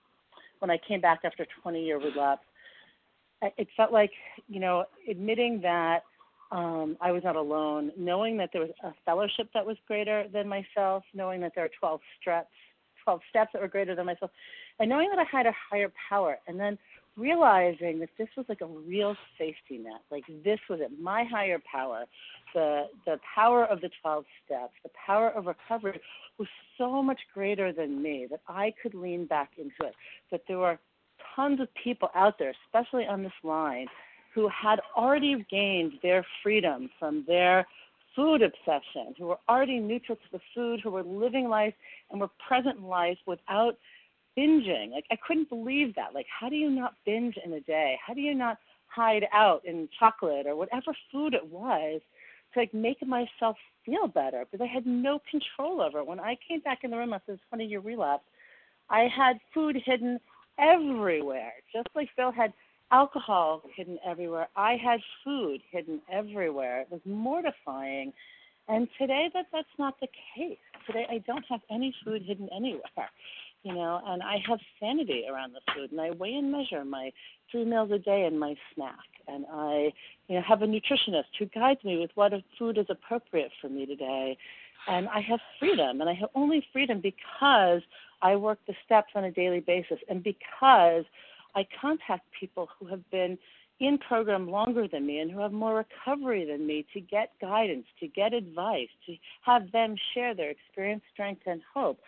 [0.59, 2.43] when I came back after 20 year relapse,
[3.57, 4.11] it felt like,
[4.47, 6.03] you know, admitting that
[6.51, 10.47] um, I was not alone, knowing that there was a fellowship that was greater than
[10.47, 12.49] myself, knowing that there are 12 steps,
[13.03, 14.31] 12 steps that were greater than myself,
[14.79, 16.37] and knowing that I had a higher power.
[16.47, 16.77] And then
[17.17, 20.01] realizing that this was like a real safety net.
[20.09, 22.05] Like this was it, my higher power,
[22.53, 25.99] the the power of the twelve steps, the power of recovery
[26.37, 26.47] was
[26.77, 29.93] so much greater than me that I could lean back into it.
[30.31, 30.79] That there were
[31.35, 33.87] tons of people out there, especially on this line,
[34.33, 37.65] who had already gained their freedom from their
[38.15, 41.73] food obsession, who were already neutral to the food, who were living life
[42.09, 43.77] and were present in life without
[44.37, 44.91] binging.
[44.91, 46.13] Like I couldn't believe that.
[46.13, 47.97] Like how do you not binge in a day?
[48.05, 52.01] How do you not hide out in chocolate or whatever food it was
[52.53, 54.45] to like make myself feel better?
[54.49, 56.07] Because I had no control over it.
[56.07, 58.23] When I came back in the room after this 20 year relapse,
[58.89, 60.19] I had food hidden
[60.59, 61.53] everywhere.
[61.73, 62.53] Just like Phil had
[62.91, 66.81] alcohol hidden everywhere, I had food hidden everywhere.
[66.81, 68.11] It was mortifying.
[68.67, 70.57] And today that that's not the case.
[70.85, 73.09] Today I don't have any food hidden anywhere
[73.63, 77.11] you know, and I have sanity around the food, and I weigh and measure my
[77.51, 78.95] three meals a day and my snack,
[79.27, 79.93] and I,
[80.27, 83.85] you know, have a nutritionist who guides me with what food is appropriate for me
[83.85, 84.37] today,
[84.87, 87.81] and I have freedom, and I have only freedom because
[88.21, 91.03] I work the steps on a daily basis, and because
[91.55, 93.37] I contact people who have been
[93.79, 97.85] in program longer than me and who have more recovery than me to get guidance,
[97.99, 101.99] to get advice, to have them share their experience, strength, and hope.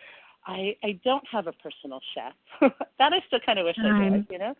[0.46, 2.70] I, I don't have a personal chef.
[2.98, 4.54] that I still kind of wish I did, you know.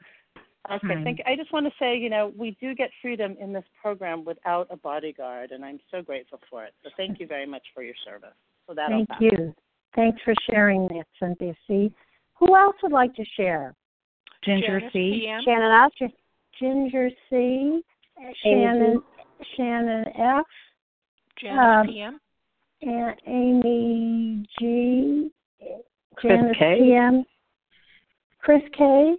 [0.70, 1.24] Okay, thank you.
[1.26, 4.66] I just want to say, you know, we do get freedom in this program without
[4.70, 6.72] a bodyguard, and I'm so grateful for it.
[6.82, 8.34] So thank you very much for your service.
[8.66, 9.54] So that thank you.
[9.94, 11.92] Thanks for sharing that, Cynthia C.
[12.38, 13.74] Who else would like to share?
[14.42, 15.28] Ginger C.
[15.44, 16.10] Shannon F.
[16.58, 17.82] Ginger C.
[18.42, 19.02] Shannon
[19.56, 20.46] Shannon F.
[21.40, 22.20] Janice um, PM.
[22.82, 25.30] And Amy G.
[26.16, 26.78] Chris Janice K.
[26.80, 27.24] PM.
[28.40, 29.14] Chris K.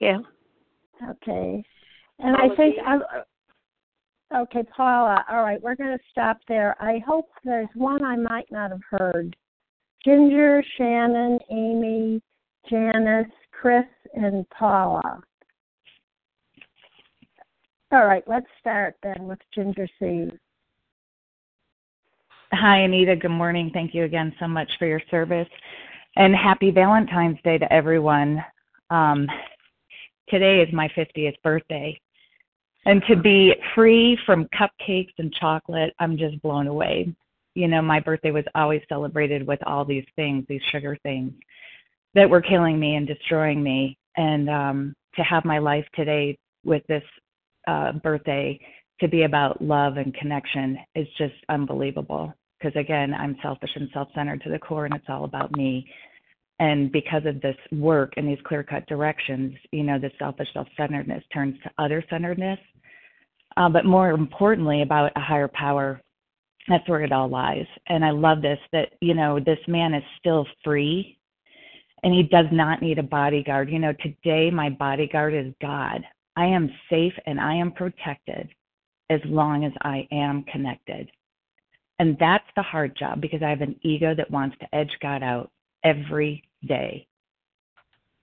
[0.00, 0.18] Yeah.
[1.10, 1.64] Okay.
[2.18, 3.02] And Paula I think I'm
[4.42, 5.24] okay, Paula.
[5.30, 6.76] All right, we're going to stop there.
[6.80, 9.36] I hope there's one I might not have heard.
[10.04, 12.20] Ginger, Shannon, Amy,
[12.68, 15.22] Janice, Chris, and Paula.
[17.90, 20.28] All right, let's start then with Ginger C.
[22.54, 23.16] Hi, Anita.
[23.16, 23.70] Good morning.
[23.74, 25.48] Thank you again so much for your service.
[26.14, 28.44] And happy Valentine's Day to everyone.
[28.90, 29.26] Um,
[30.28, 32.00] today is my 50th birthday.
[32.86, 37.12] And to be free from cupcakes and chocolate, I'm just blown away.
[37.56, 41.32] You know, my birthday was always celebrated with all these things, these sugar things
[42.14, 43.98] that were killing me and destroying me.
[44.16, 47.02] And um, to have my life today with this
[47.66, 48.60] uh, birthday
[49.00, 52.32] to be about love and connection is just unbelievable.
[52.64, 55.86] Because again, I'm selfish and self centered to the core, and it's all about me.
[56.60, 60.66] And because of this work and these clear cut directions, you know, the selfish self
[60.76, 62.58] centeredness turns to other centeredness.
[63.58, 66.00] Uh, but more importantly, about a higher power.
[66.68, 67.66] That's where it all lies.
[67.88, 71.18] And I love this that, you know, this man is still free
[72.02, 73.68] and he does not need a bodyguard.
[73.68, 76.02] You know, today my bodyguard is God.
[76.36, 78.48] I am safe and I am protected
[79.10, 81.10] as long as I am connected.
[81.98, 85.22] And that's the hard job because I have an ego that wants to edge God
[85.22, 85.50] out
[85.84, 87.06] every day.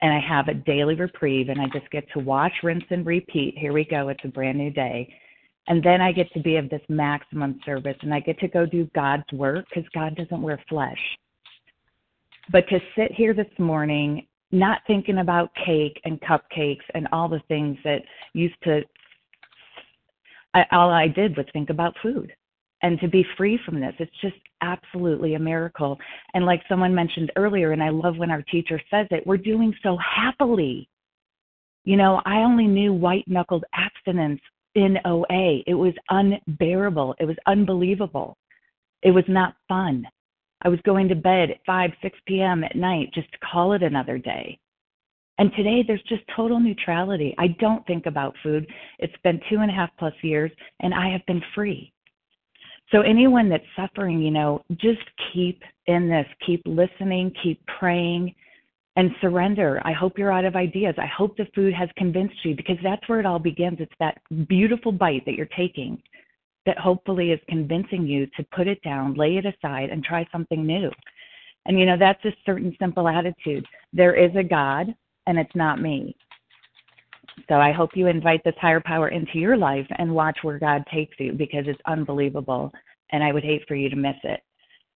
[0.02, 3.58] And I have a daily reprieve and I just get to watch, rinse, and repeat.
[3.58, 4.10] Here we go.
[4.10, 5.14] It's a brand new day.
[5.68, 8.66] And then I get to be of this maximum service and I get to go
[8.66, 11.00] do God's work because God doesn't wear flesh.
[12.52, 17.42] But to sit here this morning not thinking about cake and cupcakes and all the
[17.48, 18.02] things that
[18.34, 18.82] used to
[20.54, 22.34] I, all I did was think about food
[22.82, 25.98] and to be free from this it's just absolutely a miracle
[26.34, 29.74] and like someone mentioned earlier and I love when our teacher says it we're doing
[29.84, 30.88] so happily
[31.84, 34.42] you know I only knew white knuckled abstinence
[34.76, 38.38] in OA it was unbearable it was unbelievable
[39.02, 40.08] it was not fun
[40.64, 42.64] I was going to bed at 5, 6 p.m.
[42.64, 44.60] at night just to call it another day.
[45.38, 47.34] And today there's just total neutrality.
[47.40, 48.68] I don't think about food.
[49.00, 50.52] It's been two and a half plus years
[50.82, 51.92] and I have been free.
[52.92, 55.02] So anyone that's suffering, you know, just
[55.34, 58.36] keep in this, keep listening, keep praying
[58.98, 59.82] and surrender.
[59.86, 60.96] I hope you're out of ideas.
[60.98, 63.78] I hope the food has convinced you because that's where it all begins.
[63.80, 64.18] It's that
[64.48, 66.02] beautiful bite that you're taking
[66.66, 70.66] that hopefully is convincing you to put it down, lay it aside, and try something
[70.66, 70.92] new.
[71.66, 73.66] And you know, that's a certain simple attitude.
[73.94, 74.94] There is a God,
[75.28, 76.16] and it's not me.
[77.48, 80.84] So I hope you invite this higher power into your life and watch where God
[80.94, 82.72] takes you because it's unbelievable.
[83.12, 84.42] And I would hate for you to miss it.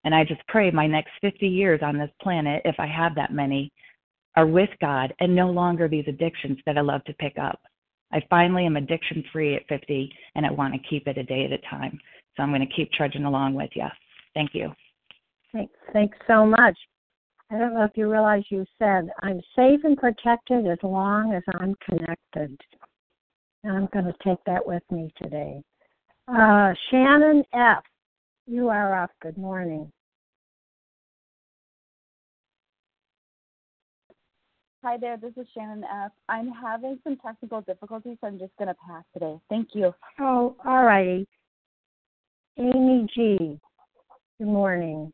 [0.04, 3.32] And I just pray my next 50 years on this planet, if I have that
[3.32, 3.72] many,
[4.36, 7.60] are with God and no longer these addictions that I love to pick up.
[8.12, 11.44] I finally am addiction free at 50 and I want to keep it a day
[11.44, 11.98] at a time.
[12.36, 13.86] So I'm going to keep trudging along with you.
[14.34, 14.72] Thank you.
[15.52, 16.76] Thanks, thanks so much.
[17.50, 21.42] I don't know if you realize you said, I'm safe and protected as long as
[21.60, 22.60] I'm connected.
[23.62, 25.62] And I'm going to take that with me today.
[26.26, 27.84] Uh, Shannon F.,
[28.48, 29.10] you are up.
[29.22, 29.92] Good morning.
[34.82, 36.12] Hi there, this is Shannon F.
[36.28, 39.36] I'm having some technical difficulties, so I'm just going to pass today.
[39.48, 39.92] Thank you.
[40.20, 41.26] Oh, all righty.
[42.58, 43.58] Amy G.
[44.38, 45.12] Good morning.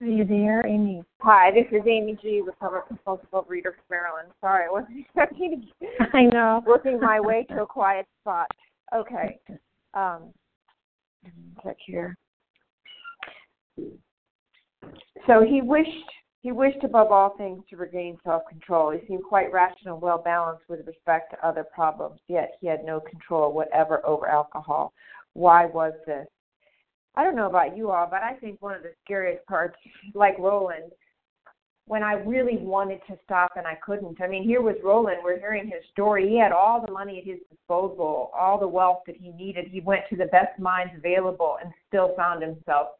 [0.00, 1.02] Are you there, Amy?
[1.22, 2.40] Hi, this is Amy G.
[2.46, 4.28] Recovered compulsive overeater from Maryland.
[4.40, 5.86] Sorry, I wasn't expecting to.
[6.16, 6.62] I know.
[6.64, 8.46] Working my way to a quiet spot.
[8.94, 9.40] Okay.
[9.94, 10.32] Um,
[11.64, 12.16] check here.
[15.26, 15.90] so he wished
[16.42, 18.92] he wished above all things to regain self-control.
[18.92, 23.00] He seemed quite rational, well balanced with respect to other problems, yet he had no
[23.00, 24.92] control whatever over alcohol.
[25.32, 26.28] Why was this?
[27.18, 29.76] I don't know about you all, but I think one of the scariest parts,
[30.14, 30.92] like Rowland,
[31.86, 34.20] when I really wanted to stop and I couldn't.
[34.22, 35.18] I mean, here was Rowland.
[35.24, 36.28] We're hearing his story.
[36.28, 39.66] He had all the money at his disposal, all the wealth that he needed.
[39.66, 42.90] He went to the best minds available and still found himself,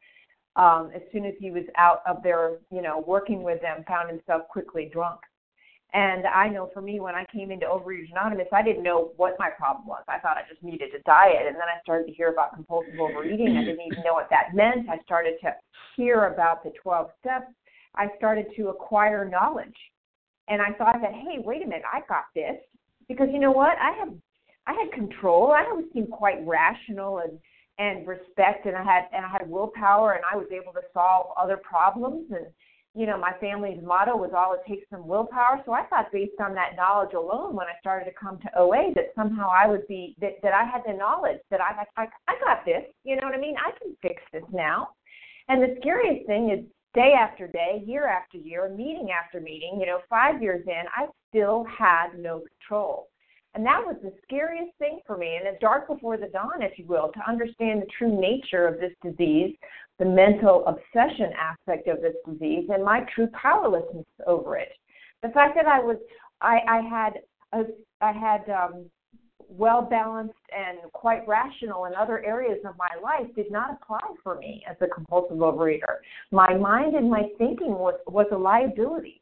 [0.57, 4.11] um, as soon as he was out of there, you know, working with them, found
[4.11, 5.21] himself quickly drunk.
[5.95, 9.37] And I know for me, when I came into Overeaters Anonymous, I didn't know what
[9.39, 10.03] my problem was.
[10.07, 11.47] I thought I just needed a diet.
[11.47, 13.57] And then I started to hear about compulsive overeating.
[13.57, 14.89] I didn't even know what that meant.
[14.91, 15.55] I started to
[15.97, 17.53] hear about the 12 steps
[17.99, 19.77] I started to acquire knowledge.
[20.49, 22.57] And I thought that, hey, wait a minute, I got this.
[23.09, 23.77] Because you know what?
[23.79, 24.15] I have
[24.67, 25.53] I had control.
[25.53, 27.39] I always seemed quite rational and
[27.79, 31.29] and respect and I had and I had willpower and I was able to solve
[31.41, 32.47] other problems and
[32.99, 35.63] you know, my family's motto was all it takes some willpower.
[35.65, 38.93] So I thought based on that knowledge alone when I started to come to OA
[38.97, 42.35] that somehow I would be that, that I had the knowledge that I, I I
[42.45, 43.55] got this, you know what I mean?
[43.57, 44.89] I can fix this now.
[45.47, 49.87] And the scariest thing is day after day, year after year, meeting after meeting, you
[49.87, 53.07] know, five years in, I still had no control.
[53.59, 56.79] And that was the scariest thing for me, and the dark before the dawn, if
[56.79, 59.57] you will, to understand the true nature of this disease,
[59.99, 64.69] the mental obsession aspect of this disease, and my true powerlessness over it.
[65.25, 65.97] The fact that I was,
[66.41, 67.15] I, I had,
[67.53, 67.65] a,
[68.01, 68.85] I had um,
[69.49, 74.37] well balanced and quite rational in other areas of my life did not apply for
[74.37, 75.97] me as a compulsive overeater.
[76.31, 79.21] My mind and my thinking was, was a liability.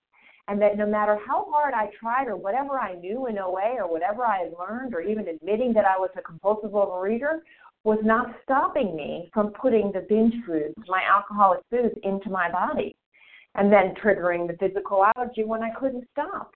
[0.49, 3.91] And that no matter how hard I tried or whatever I knew in OA or
[3.91, 7.41] whatever I had learned or even admitting that I was a compulsive overeater
[7.83, 12.97] was not stopping me from putting the binge foods, my alcoholic foods, into my body
[13.57, 16.53] and then triggering the physical allergy when I couldn't stop.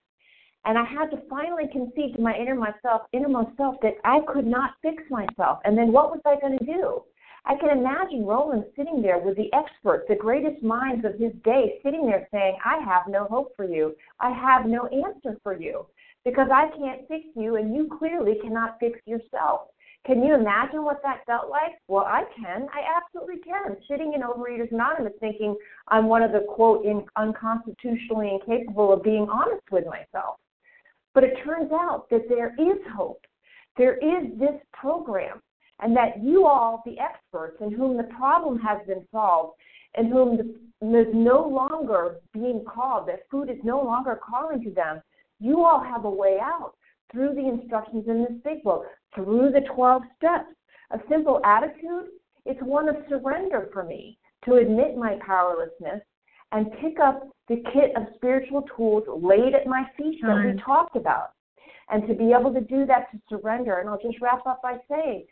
[0.64, 4.46] And I had to finally concede to my inner myself, innermost self, that I could
[4.46, 5.60] not fix myself.
[5.64, 7.02] And then what was I going to do?
[7.44, 11.80] I can imagine Rowland sitting there with the experts, the greatest minds of his day,
[11.82, 13.96] sitting there saying, I have no hope for you.
[14.20, 15.86] I have no answer for you
[16.24, 19.68] because I can't fix you and you clearly cannot fix yourself.
[20.06, 21.72] Can you imagine what that felt like?
[21.88, 22.68] Well, I can.
[22.72, 23.60] I absolutely can.
[23.66, 25.56] I'm sitting in Overeaters Anonymous thinking
[25.88, 30.36] I'm one of the, quote, in, unconstitutionally incapable of being honest with myself.
[31.12, 33.20] But it turns out that there is hope.
[33.76, 35.42] There is this program,
[35.82, 39.54] and that you all, the experts, in whom the problem has been solved,
[39.96, 40.38] and whom
[40.80, 45.00] there's no longer being called, that food is no longer calling to them,
[45.40, 46.74] you all have a way out
[47.10, 50.46] through the instructions in this big book, through the 12 steps.
[50.92, 52.08] A simple attitude,
[52.44, 56.02] it's one of surrender for me to admit my powerlessness
[56.52, 60.96] and pick up the kit of spiritual tools laid at my feet that we talked
[60.96, 61.30] about.
[61.90, 63.78] And to be able to do that, to surrender.
[63.78, 65.26] And I'll just wrap up by saying,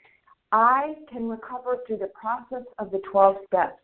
[0.52, 3.78] I can recover through the process of the 12 steps.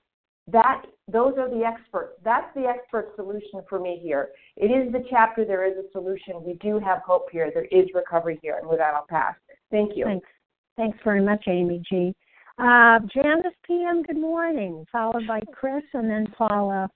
[0.51, 2.15] That those are the experts.
[2.23, 4.29] That's the expert solution for me here.
[4.57, 5.45] It is the chapter.
[5.45, 6.45] There is a solution.
[6.45, 7.51] We do have hope here.
[7.53, 8.59] There is recovery here.
[8.59, 9.35] And with that, I'll pass.
[9.71, 10.05] Thank you.
[10.05, 10.29] Thanks.
[10.77, 12.15] Thanks very much, Amy G.
[12.59, 14.03] Uh, Janice PM.
[14.03, 14.85] Good morning.
[14.93, 16.91] Followed by Chris, and then Paula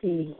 [0.00, 0.36] D.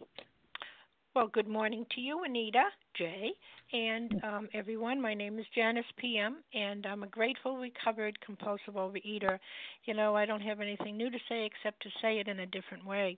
[1.14, 2.64] Well, good morning to you, Anita,
[2.98, 3.30] Jay,
[3.72, 5.00] and um, everyone.
[5.00, 9.38] My name is Janice PM, and I'm a grateful, recovered, compulsive overeater.
[9.84, 12.46] You know, I don't have anything new to say except to say it in a
[12.46, 13.16] different way.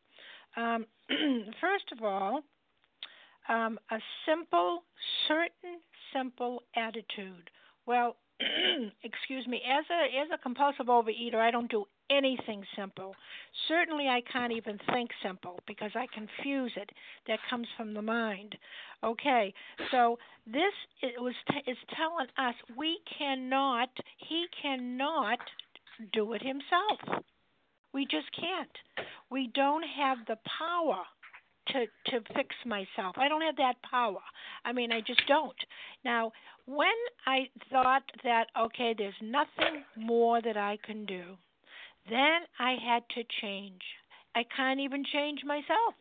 [0.59, 0.85] Um,
[1.59, 2.43] first of all,
[3.49, 3.97] um, a
[4.29, 4.83] simple,
[5.27, 5.81] certain,
[6.13, 7.49] simple attitude.
[7.87, 8.17] Well,
[9.05, 13.15] excuse me, as a as a compulsive overeater, I don't do anything simple.
[13.69, 16.91] Certainly, I can't even think simple because I confuse it.
[17.27, 18.57] That comes from the mind.
[19.05, 19.53] Okay,
[19.91, 23.89] so this it was t- is telling us we cannot.
[24.29, 25.39] He cannot
[26.13, 27.23] do it himself.
[27.93, 29.09] We just can't.
[29.31, 31.03] We don't have the power
[31.69, 33.17] to to fix myself.
[33.17, 34.21] I don't have that power.
[34.65, 35.57] I mean, I just don't.
[36.05, 36.33] Now,
[36.67, 36.89] when
[37.27, 41.37] I thought that okay, there's nothing more that I can do,
[42.09, 43.83] then I had to change.
[44.35, 45.95] I can't even change myself.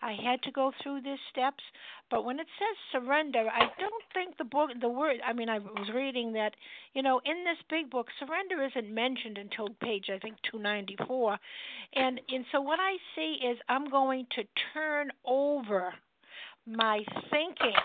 [0.00, 1.62] I had to go through these steps,
[2.10, 5.16] but when it says surrender, I don't think the book, the word.
[5.26, 6.54] I mean, I was reading that,
[6.94, 11.38] you know, in this big book, surrender isn't mentioned until page I think 294,
[11.94, 15.92] and and so what I see is I'm going to turn over
[16.66, 17.76] my thinking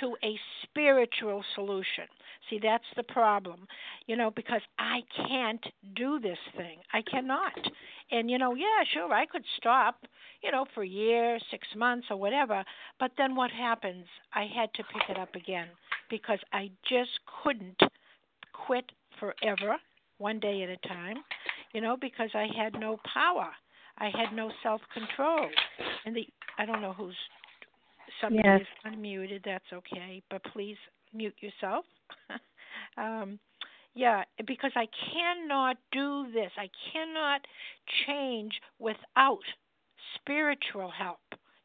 [0.00, 2.06] to a spiritual solution.
[2.48, 3.66] See, that's the problem,
[4.06, 6.78] you know, because I can't do this thing.
[6.92, 7.52] I cannot.
[8.10, 9.96] And, you know, yeah, sure, I could stop,
[10.42, 12.64] you know, for a year, six months, or whatever.
[12.98, 14.06] But then what happens?
[14.34, 15.68] I had to pick it up again
[16.10, 17.10] because I just
[17.42, 17.80] couldn't
[18.52, 18.90] quit
[19.20, 19.76] forever,
[20.18, 21.18] one day at a time,
[21.72, 23.50] you know, because I had no power.
[23.98, 25.48] I had no self control.
[26.06, 26.26] And the
[26.58, 27.16] I don't know who's
[28.20, 28.60] somebody Yes.
[28.60, 30.76] is unmuted, that's okay, but please
[31.12, 31.84] mute yourself.
[32.96, 33.38] um
[33.94, 36.52] yeah, because I cannot do this.
[36.56, 37.40] I cannot
[38.06, 39.42] change without
[40.14, 41.18] spiritual help.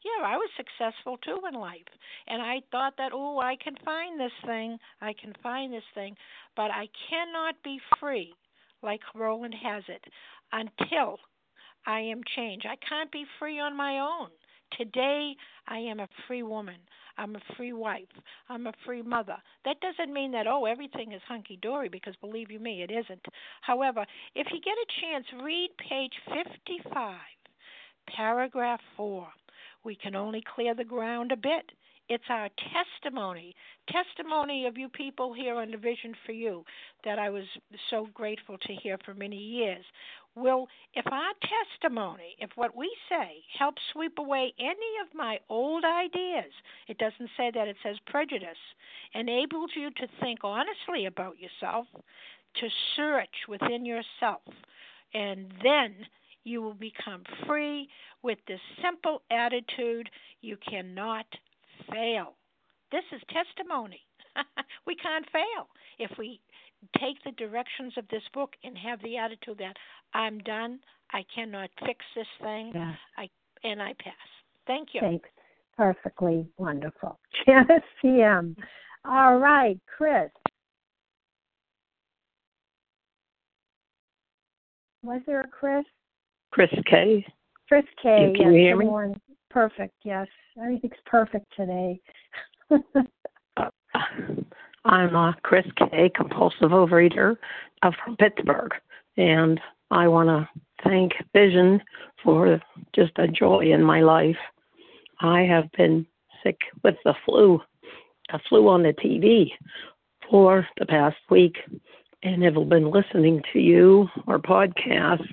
[0.04, 1.86] Yeah, I was successful too in life.
[2.26, 4.78] And I thought that, oh, I can find this thing.
[5.00, 6.16] I can find this thing.
[6.56, 8.34] But I cannot be free
[8.82, 10.04] like Rowland has it
[10.52, 11.18] until
[11.86, 12.66] I am changed.
[12.66, 14.28] I can't be free on my own.
[14.78, 15.34] Today,
[15.68, 16.76] I am a free woman.
[17.16, 18.08] I'm a free wife.
[18.48, 19.36] I'm a free mother.
[19.64, 23.24] That doesn't mean that, oh, everything is hunky dory, because believe you me, it isn't.
[23.60, 24.04] However,
[24.34, 26.12] if you get a chance, read page
[26.66, 27.16] 55,
[28.16, 29.28] paragraph 4.
[29.84, 31.70] We can only clear the ground a bit.
[32.08, 32.50] It's our
[33.02, 33.54] testimony,
[33.88, 36.64] testimony of you people here on the Vision for You
[37.02, 37.44] that I was
[37.88, 39.84] so grateful to hear for many years.
[40.36, 45.84] Will, if our testimony, if what we say helps sweep away any of my old
[45.84, 46.52] ideas,
[46.88, 48.58] it doesn't say that, it says prejudice,
[49.14, 51.86] enables you to think honestly about yourself,
[52.56, 54.42] to search within yourself,
[55.14, 55.94] and then
[56.42, 57.88] you will become free
[58.22, 60.10] with this simple attitude
[60.42, 61.26] you cannot
[61.90, 62.34] fail.
[62.92, 64.00] This is testimony.
[64.86, 65.68] we can't fail
[65.98, 66.40] if we
[66.98, 69.76] take the directions of this book and have the attitude that
[70.12, 70.80] I'm done,
[71.12, 72.94] I cannot fix this thing, Yeah.
[73.16, 73.28] I
[73.62, 74.14] and I pass.
[74.66, 75.00] Thank you.
[75.00, 75.28] Thanks.
[75.76, 77.18] Perfectly wonderful.
[77.46, 78.56] Janice PM.
[79.04, 80.30] All right, Chris.
[85.02, 85.84] Was there a Chris?
[86.50, 87.24] Chris K.
[87.68, 88.32] Chris K.
[88.36, 88.86] Can you yes, hear me?
[88.86, 89.20] morning.
[89.54, 90.26] Perfect, yes.
[90.60, 92.00] Everything's perfect today.
[94.84, 97.36] I'm uh, Chris K, compulsive overeater
[97.82, 98.72] uh, from Pittsburgh,
[99.16, 99.60] and
[99.92, 100.48] I want to
[100.82, 101.80] thank Vision
[102.24, 102.60] for
[102.96, 104.36] just a joy in my life.
[105.20, 106.04] I have been
[106.42, 107.60] sick with the flu,
[108.32, 109.50] a flu on the TV,
[110.28, 111.58] for the past week,
[112.24, 115.32] and have been listening to you or podcasts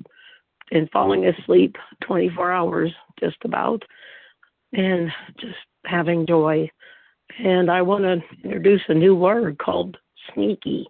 [0.71, 3.83] and falling asleep 24 hours just about,
[4.73, 6.69] and just having joy
[7.39, 9.97] and I want to introduce a new word called
[10.33, 10.87] sneaky.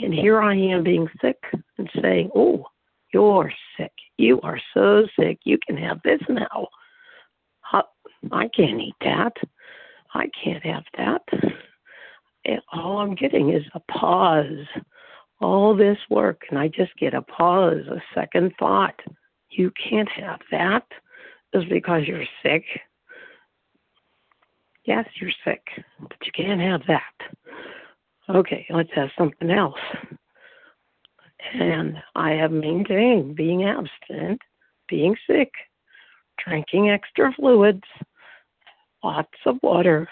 [0.00, 1.38] And here I am being sick
[1.78, 2.66] and saying, Oh,
[3.12, 3.92] you're sick.
[4.18, 5.38] You are so sick.
[5.44, 6.68] You can have this now.
[8.32, 9.34] I can't eat that.
[10.14, 11.22] I can't have that.
[12.46, 14.66] And all I'm getting is a pause.
[15.44, 18.98] All this work, and I just get a pause, a second thought.
[19.50, 20.86] You can't have that
[21.54, 22.64] just because you're sick.
[24.86, 25.60] Yes, you're sick,
[26.00, 27.34] but you can't have that.
[28.34, 29.78] Okay, let's have something else.
[31.52, 34.40] And I have maintained being abstinent,
[34.88, 35.52] being sick,
[36.42, 37.84] drinking extra fluids,
[39.02, 40.08] lots of water,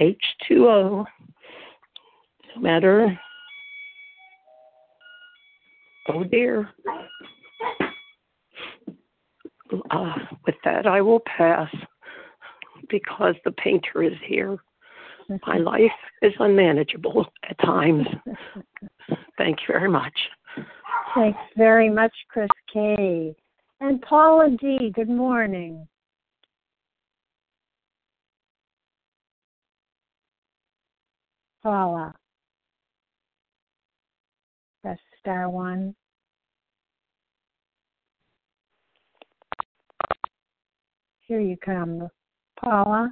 [0.00, 1.04] H2O,
[2.56, 3.20] no matter.
[6.08, 6.68] Oh dear.
[9.90, 10.14] Uh,
[10.46, 11.70] with that, I will pass
[12.88, 14.58] because the painter is here.
[15.46, 15.90] My life
[16.22, 18.06] is unmanageable at times.
[19.38, 20.14] Thank you very much.
[21.14, 23.34] Thanks very much, Chris K.
[23.80, 25.86] And Paula D, good morning.
[31.62, 32.14] Paula.
[35.24, 35.94] Star one.
[41.22, 42.08] Here you come,
[42.60, 43.10] Paula.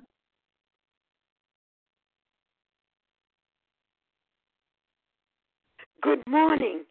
[6.03, 6.85] Good morning.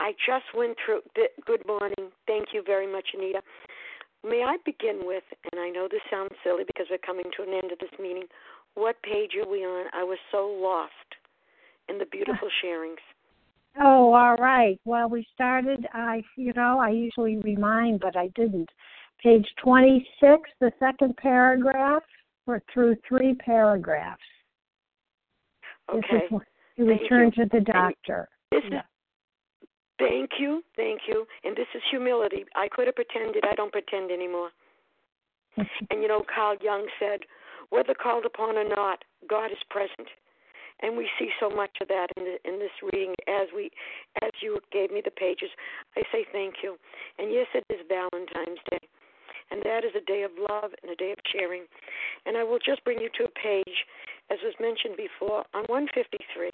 [0.00, 1.00] I just went through.
[1.14, 2.10] th- Good morning.
[2.26, 3.40] Thank you very much, Anita.
[4.22, 7.54] May I begin with, and I know this sounds silly because we're coming to an
[7.54, 8.24] end of this meeting,
[8.74, 9.86] what page are we on?
[9.94, 10.92] I was so lost
[11.88, 13.00] in the beautiful sharings.
[13.80, 14.78] Oh, all right.
[14.84, 15.86] Well, we started.
[15.94, 18.68] I, you know, I usually remind, but I didn't.
[19.22, 22.02] Page twenty-six, the second paragraph.
[22.46, 24.20] We're through three paragraphs.
[25.92, 26.26] This Okay.
[26.30, 26.40] is
[26.76, 28.28] you return to the doctor.
[28.50, 28.80] This is
[29.98, 32.44] thank you, thank you, and this is humility.
[32.56, 33.44] I could have pretended.
[33.44, 34.50] I don't pretend anymore.
[35.56, 37.20] and you know, Carl Jung said,
[37.70, 40.08] whether called upon or not, God is present.
[40.82, 43.70] And we see so much of that in the, in this reading as we
[44.22, 45.50] as you gave me the pages.
[45.96, 46.76] I say thank you.
[47.18, 48.82] And yes, it is Valentine's Day,
[49.50, 51.64] and that is a day of love and a day of sharing.
[52.26, 53.86] And I will just bring you to a page,
[54.30, 56.50] as was mentioned before, on 153.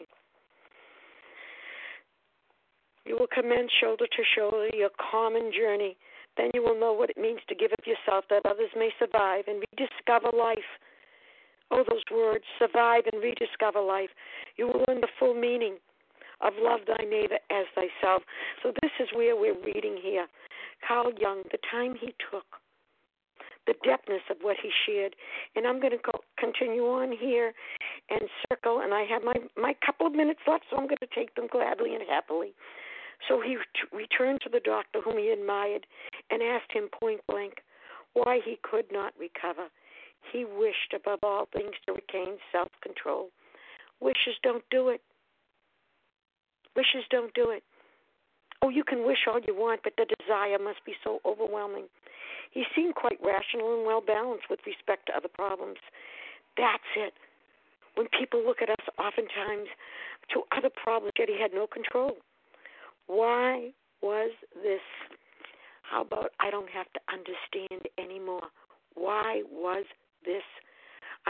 [3.06, 5.96] You will commence shoulder to shoulder your common journey.
[6.36, 9.44] Then you will know what it means to give of yourself that others may survive
[9.48, 10.68] and rediscover life.
[11.70, 14.10] Oh, those words, survive and rediscover life.
[14.56, 15.76] You will learn the full meaning
[16.40, 18.22] of love thy neighbor as thyself.
[18.62, 20.26] So, this is where we're reading here.
[20.86, 22.46] Carl Jung, the time he took,
[23.66, 25.14] the depthness of what he shared.
[25.54, 27.52] And I'm going to go, continue on here
[28.08, 28.80] and circle.
[28.80, 31.46] And I have my, my couple of minutes left, so I'm going to take them
[31.50, 32.54] gladly and happily.
[33.28, 35.86] So he t- returned to the doctor whom he admired
[36.30, 37.54] and asked him point blank
[38.14, 39.68] why he could not recover.
[40.32, 43.30] He wished above all things to regain self control.
[44.00, 45.00] Wishes don't do it.
[46.76, 47.62] Wishes don't do it.
[48.62, 51.86] Oh, you can wish all you want, but the desire must be so overwhelming.
[52.50, 55.78] He seemed quite rational and well balanced with respect to other problems.
[56.56, 57.14] That's it.
[57.94, 59.68] When people look at us, oftentimes
[60.34, 62.16] to other problems, yet he had no control.
[63.06, 63.70] Why
[64.02, 64.82] was this?
[65.82, 68.48] How about I don't have to understand anymore?
[68.94, 69.84] Why was
[70.24, 70.42] this?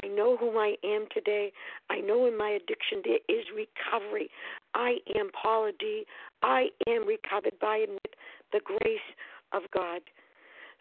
[0.02, 1.52] I know who I am today.
[1.90, 4.30] I know in my addiction there is recovery.
[4.74, 6.04] I am Paula D.
[6.42, 8.12] I am recovered by and with
[8.52, 9.08] the grace
[9.52, 10.02] of God.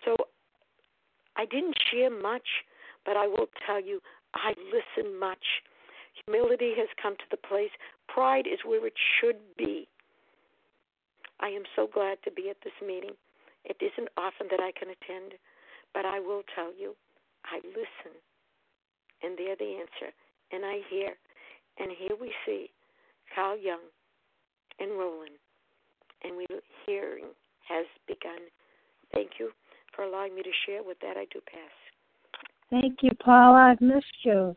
[0.05, 0.15] So
[1.35, 2.47] I didn't share much,
[3.05, 4.01] but I will tell you
[4.33, 5.63] I listen much.
[6.25, 7.71] Humility has come to the place.
[8.07, 9.87] Pride is where it should be.
[11.39, 13.13] I am so glad to be at this meeting.
[13.63, 15.33] It isn't often that I can attend,
[15.93, 16.95] but I will tell you,
[17.51, 18.15] I listen,
[19.23, 20.13] and they're the answer,
[20.51, 21.15] and I hear.
[21.79, 22.69] And here we see
[23.33, 23.85] Carl Jung
[24.79, 25.37] and Rowland,
[26.23, 26.45] and we
[26.85, 27.25] hearing
[27.67, 28.39] has begun.
[29.13, 29.51] Thank you
[29.95, 30.83] for allowing me to share.
[30.83, 31.77] With that, I do pass.
[32.69, 33.71] Thank you, Paula.
[33.71, 34.55] I've missed you.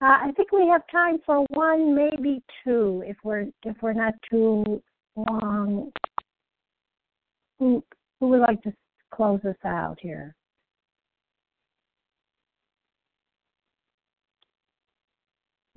[0.00, 4.14] Uh, I think we have time for one, maybe two, if we're if we're not
[4.30, 4.80] too
[5.16, 5.92] long.
[7.58, 7.82] Who
[8.20, 8.72] who would like to
[9.12, 10.34] close us out here?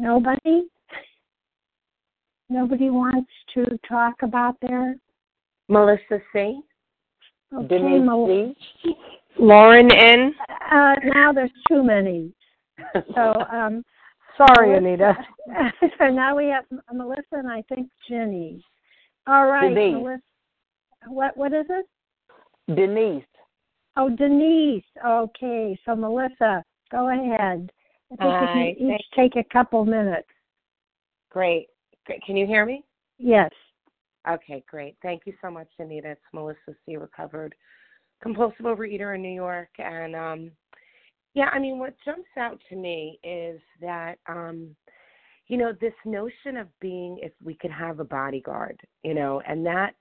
[0.02, 0.68] Nobody?
[2.50, 4.96] Nobody wants to talk about their
[5.70, 6.60] Melissa C.
[7.54, 8.94] Okay, Denise Mel- C.
[9.40, 10.34] Lauren N.
[10.72, 12.34] Uh, now there's too many.
[13.14, 13.84] So um
[14.38, 15.14] Sorry, Anita.
[16.00, 18.66] so now we have Melissa and I think Jenny.
[19.28, 19.94] All right, Denise.
[19.94, 20.22] Melissa.
[21.10, 21.86] What what is it?
[22.76, 23.24] Denise.
[23.98, 24.84] Oh, Denise.
[25.06, 27.72] Okay, so Melissa, go ahead.
[28.20, 30.28] I think we can each take a couple minutes.
[31.30, 31.68] Great.
[32.06, 32.22] Great.
[32.24, 32.84] Can you hear me?
[33.18, 33.52] Yes.
[34.30, 34.96] Okay, great.
[35.02, 36.12] Thank you so much, Anita.
[36.12, 36.98] It's Melissa C.
[36.98, 37.56] Recovered
[38.22, 39.70] compulsive overeater in New York.
[39.80, 40.52] And um
[41.34, 44.76] yeah, I mean what jumps out to me is that um
[45.48, 49.66] you know, this notion of being if we could have a bodyguard, you know, and
[49.66, 49.96] that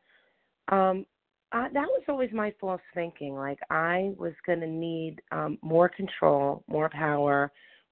[0.68, 1.06] um
[1.52, 3.34] uh, that was always my false thinking.
[3.34, 7.50] Like I was going to need um, more control, more power,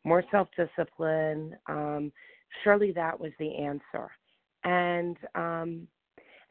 [0.08, 1.56] more self discipline.
[1.66, 2.12] Um,
[2.64, 4.10] surely that was the answer,
[4.64, 5.86] and um,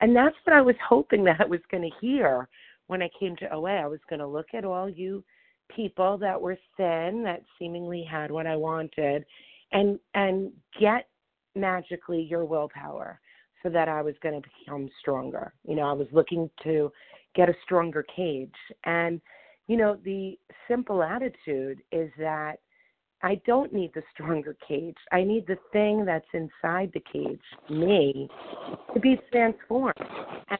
[0.01, 2.47] and that's what I was hoping that I was going to hear
[2.87, 3.77] when I came to OA.
[3.81, 5.23] I was going to look at all you
[5.75, 9.25] people that were thin, that seemingly had what I wanted,
[9.71, 11.07] and and get
[11.55, 13.19] magically your willpower
[13.63, 15.53] so that I was going to become stronger.
[15.67, 16.91] You know, I was looking to
[17.35, 18.53] get a stronger cage.
[18.85, 19.21] And,
[19.67, 20.37] you know, the
[20.67, 22.57] simple attitude is that
[23.23, 24.95] I don't need the stronger cage.
[25.11, 28.29] I need the thing that's inside the cage, me,
[28.93, 29.93] to be transformed.
[30.49, 30.59] And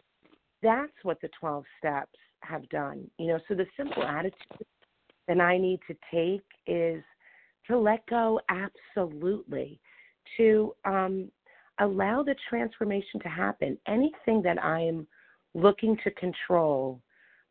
[0.63, 3.09] that's what the 12 steps have done.
[3.19, 4.65] You know, so the simple attitude
[5.27, 7.03] that I need to take is
[7.67, 9.79] to let go absolutely,
[10.37, 11.29] to um,
[11.79, 13.77] allow the transformation to happen.
[13.87, 15.05] Anything that I am
[15.53, 17.01] looking to control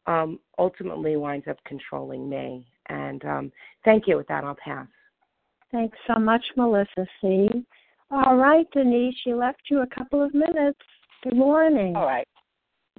[0.07, 2.66] um, ultimately winds up controlling me.
[2.88, 3.52] And um,
[3.84, 4.16] thank you.
[4.16, 4.86] With that, I'll pass.
[5.73, 7.49] Thanks so much, Melissa C.
[8.11, 10.79] All right, Denise, she left you a couple of minutes.
[11.25, 11.97] Good morning.
[11.97, 12.29] All right.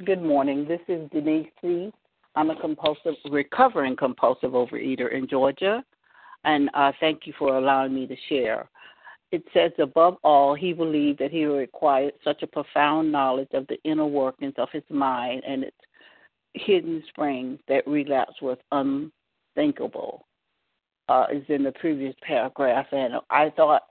[0.06, 0.68] Good morning.
[0.68, 1.92] This is Denise C.
[2.36, 5.84] I'm a compulsive, recovering compulsive overeater in Georgia,
[6.44, 8.70] and uh, thank you for allowing me to share.
[9.32, 13.78] It says, above all, he believed that he required such a profound knowledge of the
[13.84, 15.78] inner workings of his mind and its
[16.54, 20.26] hidden springs that relapse was unthinkable.
[21.10, 23.84] Uh, is in the previous paragraph, and I thought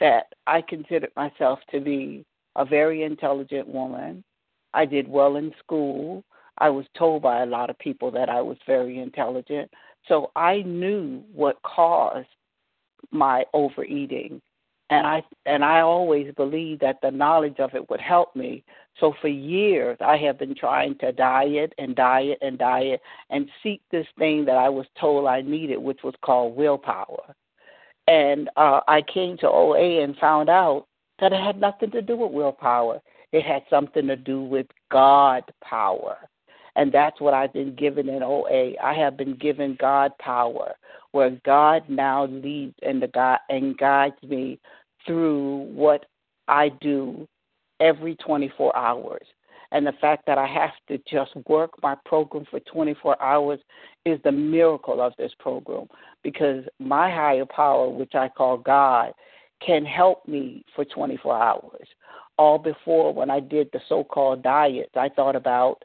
[0.00, 2.24] that I considered myself to be
[2.56, 4.24] a very intelligent woman.
[4.72, 6.24] I did well in school.
[6.58, 9.70] I was told by a lot of people that I was very intelligent.
[10.08, 12.28] So I knew what caused
[13.10, 14.40] my overeating.
[14.90, 18.64] And I and I always believed that the knowledge of it would help me.
[19.00, 23.80] So for years I have been trying to diet and diet and diet and seek
[23.90, 27.34] this thing that I was told I needed, which was called willpower.
[28.06, 30.86] And uh, I came to OA and found out
[31.18, 33.00] that it had nothing to do with willpower.
[33.32, 36.18] It had something to do with God power.
[36.76, 38.74] And that's what I've been given in OA.
[38.82, 40.74] I have been given God power,
[41.12, 44.58] where God now leads and the God and guides me
[45.06, 46.06] through what
[46.48, 47.28] I do
[47.80, 49.26] every 24 hours.
[49.72, 53.58] And the fact that I have to just work my program for 24 hours
[54.04, 55.88] is the miracle of this program
[56.22, 59.12] because my higher power, which I call God,
[59.64, 61.88] can help me for 24 hours.
[62.38, 65.84] All before, when I did the so called diets, I thought about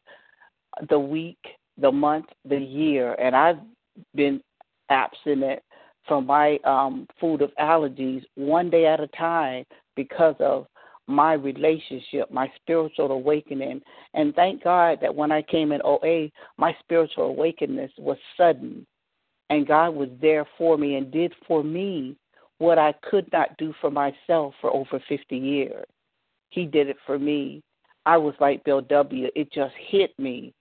[0.89, 1.39] the week,
[1.78, 3.59] the month, the year, and I've
[4.15, 4.41] been
[4.89, 5.61] abstinent
[6.07, 9.65] from my um, food of allergies one day at a time
[9.95, 10.65] because of
[11.07, 13.82] my relationship, my spiritual awakening.
[14.13, 18.86] And thank God that when I came in OA, my spiritual awakening was sudden.
[19.49, 22.15] And God was there for me and did for me
[22.59, 25.86] what I could not do for myself for over 50 years.
[26.49, 27.61] He did it for me.
[28.05, 29.28] I was like Bill W.
[29.36, 30.53] It just hit me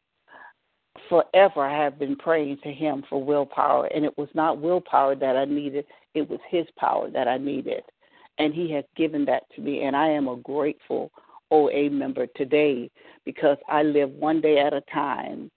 [1.09, 5.37] forever I have been praying to him for willpower, and it was not willpower that
[5.37, 7.83] I needed, it was his power that I needed.
[8.39, 11.11] And he has given that to me, and I am a grateful
[11.51, 12.91] OA member today
[13.25, 15.51] because I live one day at a time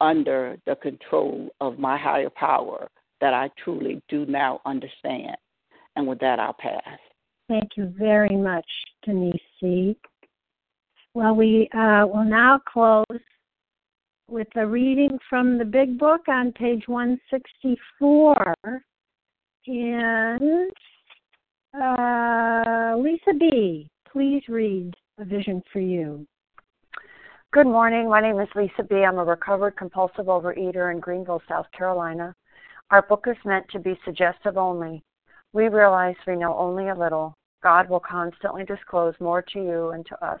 [0.00, 2.88] under the control of my higher power
[3.20, 5.36] that I truly do now understand.
[5.96, 6.98] And with that, I'll pass.
[7.48, 8.66] Thank you very much,
[9.04, 9.96] Denise C.
[11.14, 13.06] Well, we uh, will now close
[14.28, 18.54] with a reading from the Big Book on page 164.
[19.68, 20.70] And
[21.74, 26.26] uh, Lisa B., please read A Vision for You.
[27.52, 28.08] Good morning.
[28.08, 28.96] My name is Lisa B.
[28.96, 32.34] I'm a recovered compulsive overeater in Greenville, South Carolina.
[32.90, 35.02] Our book is meant to be suggestive only.
[35.52, 37.36] We realize we know only a little.
[37.62, 40.40] God will constantly disclose more to you and to us.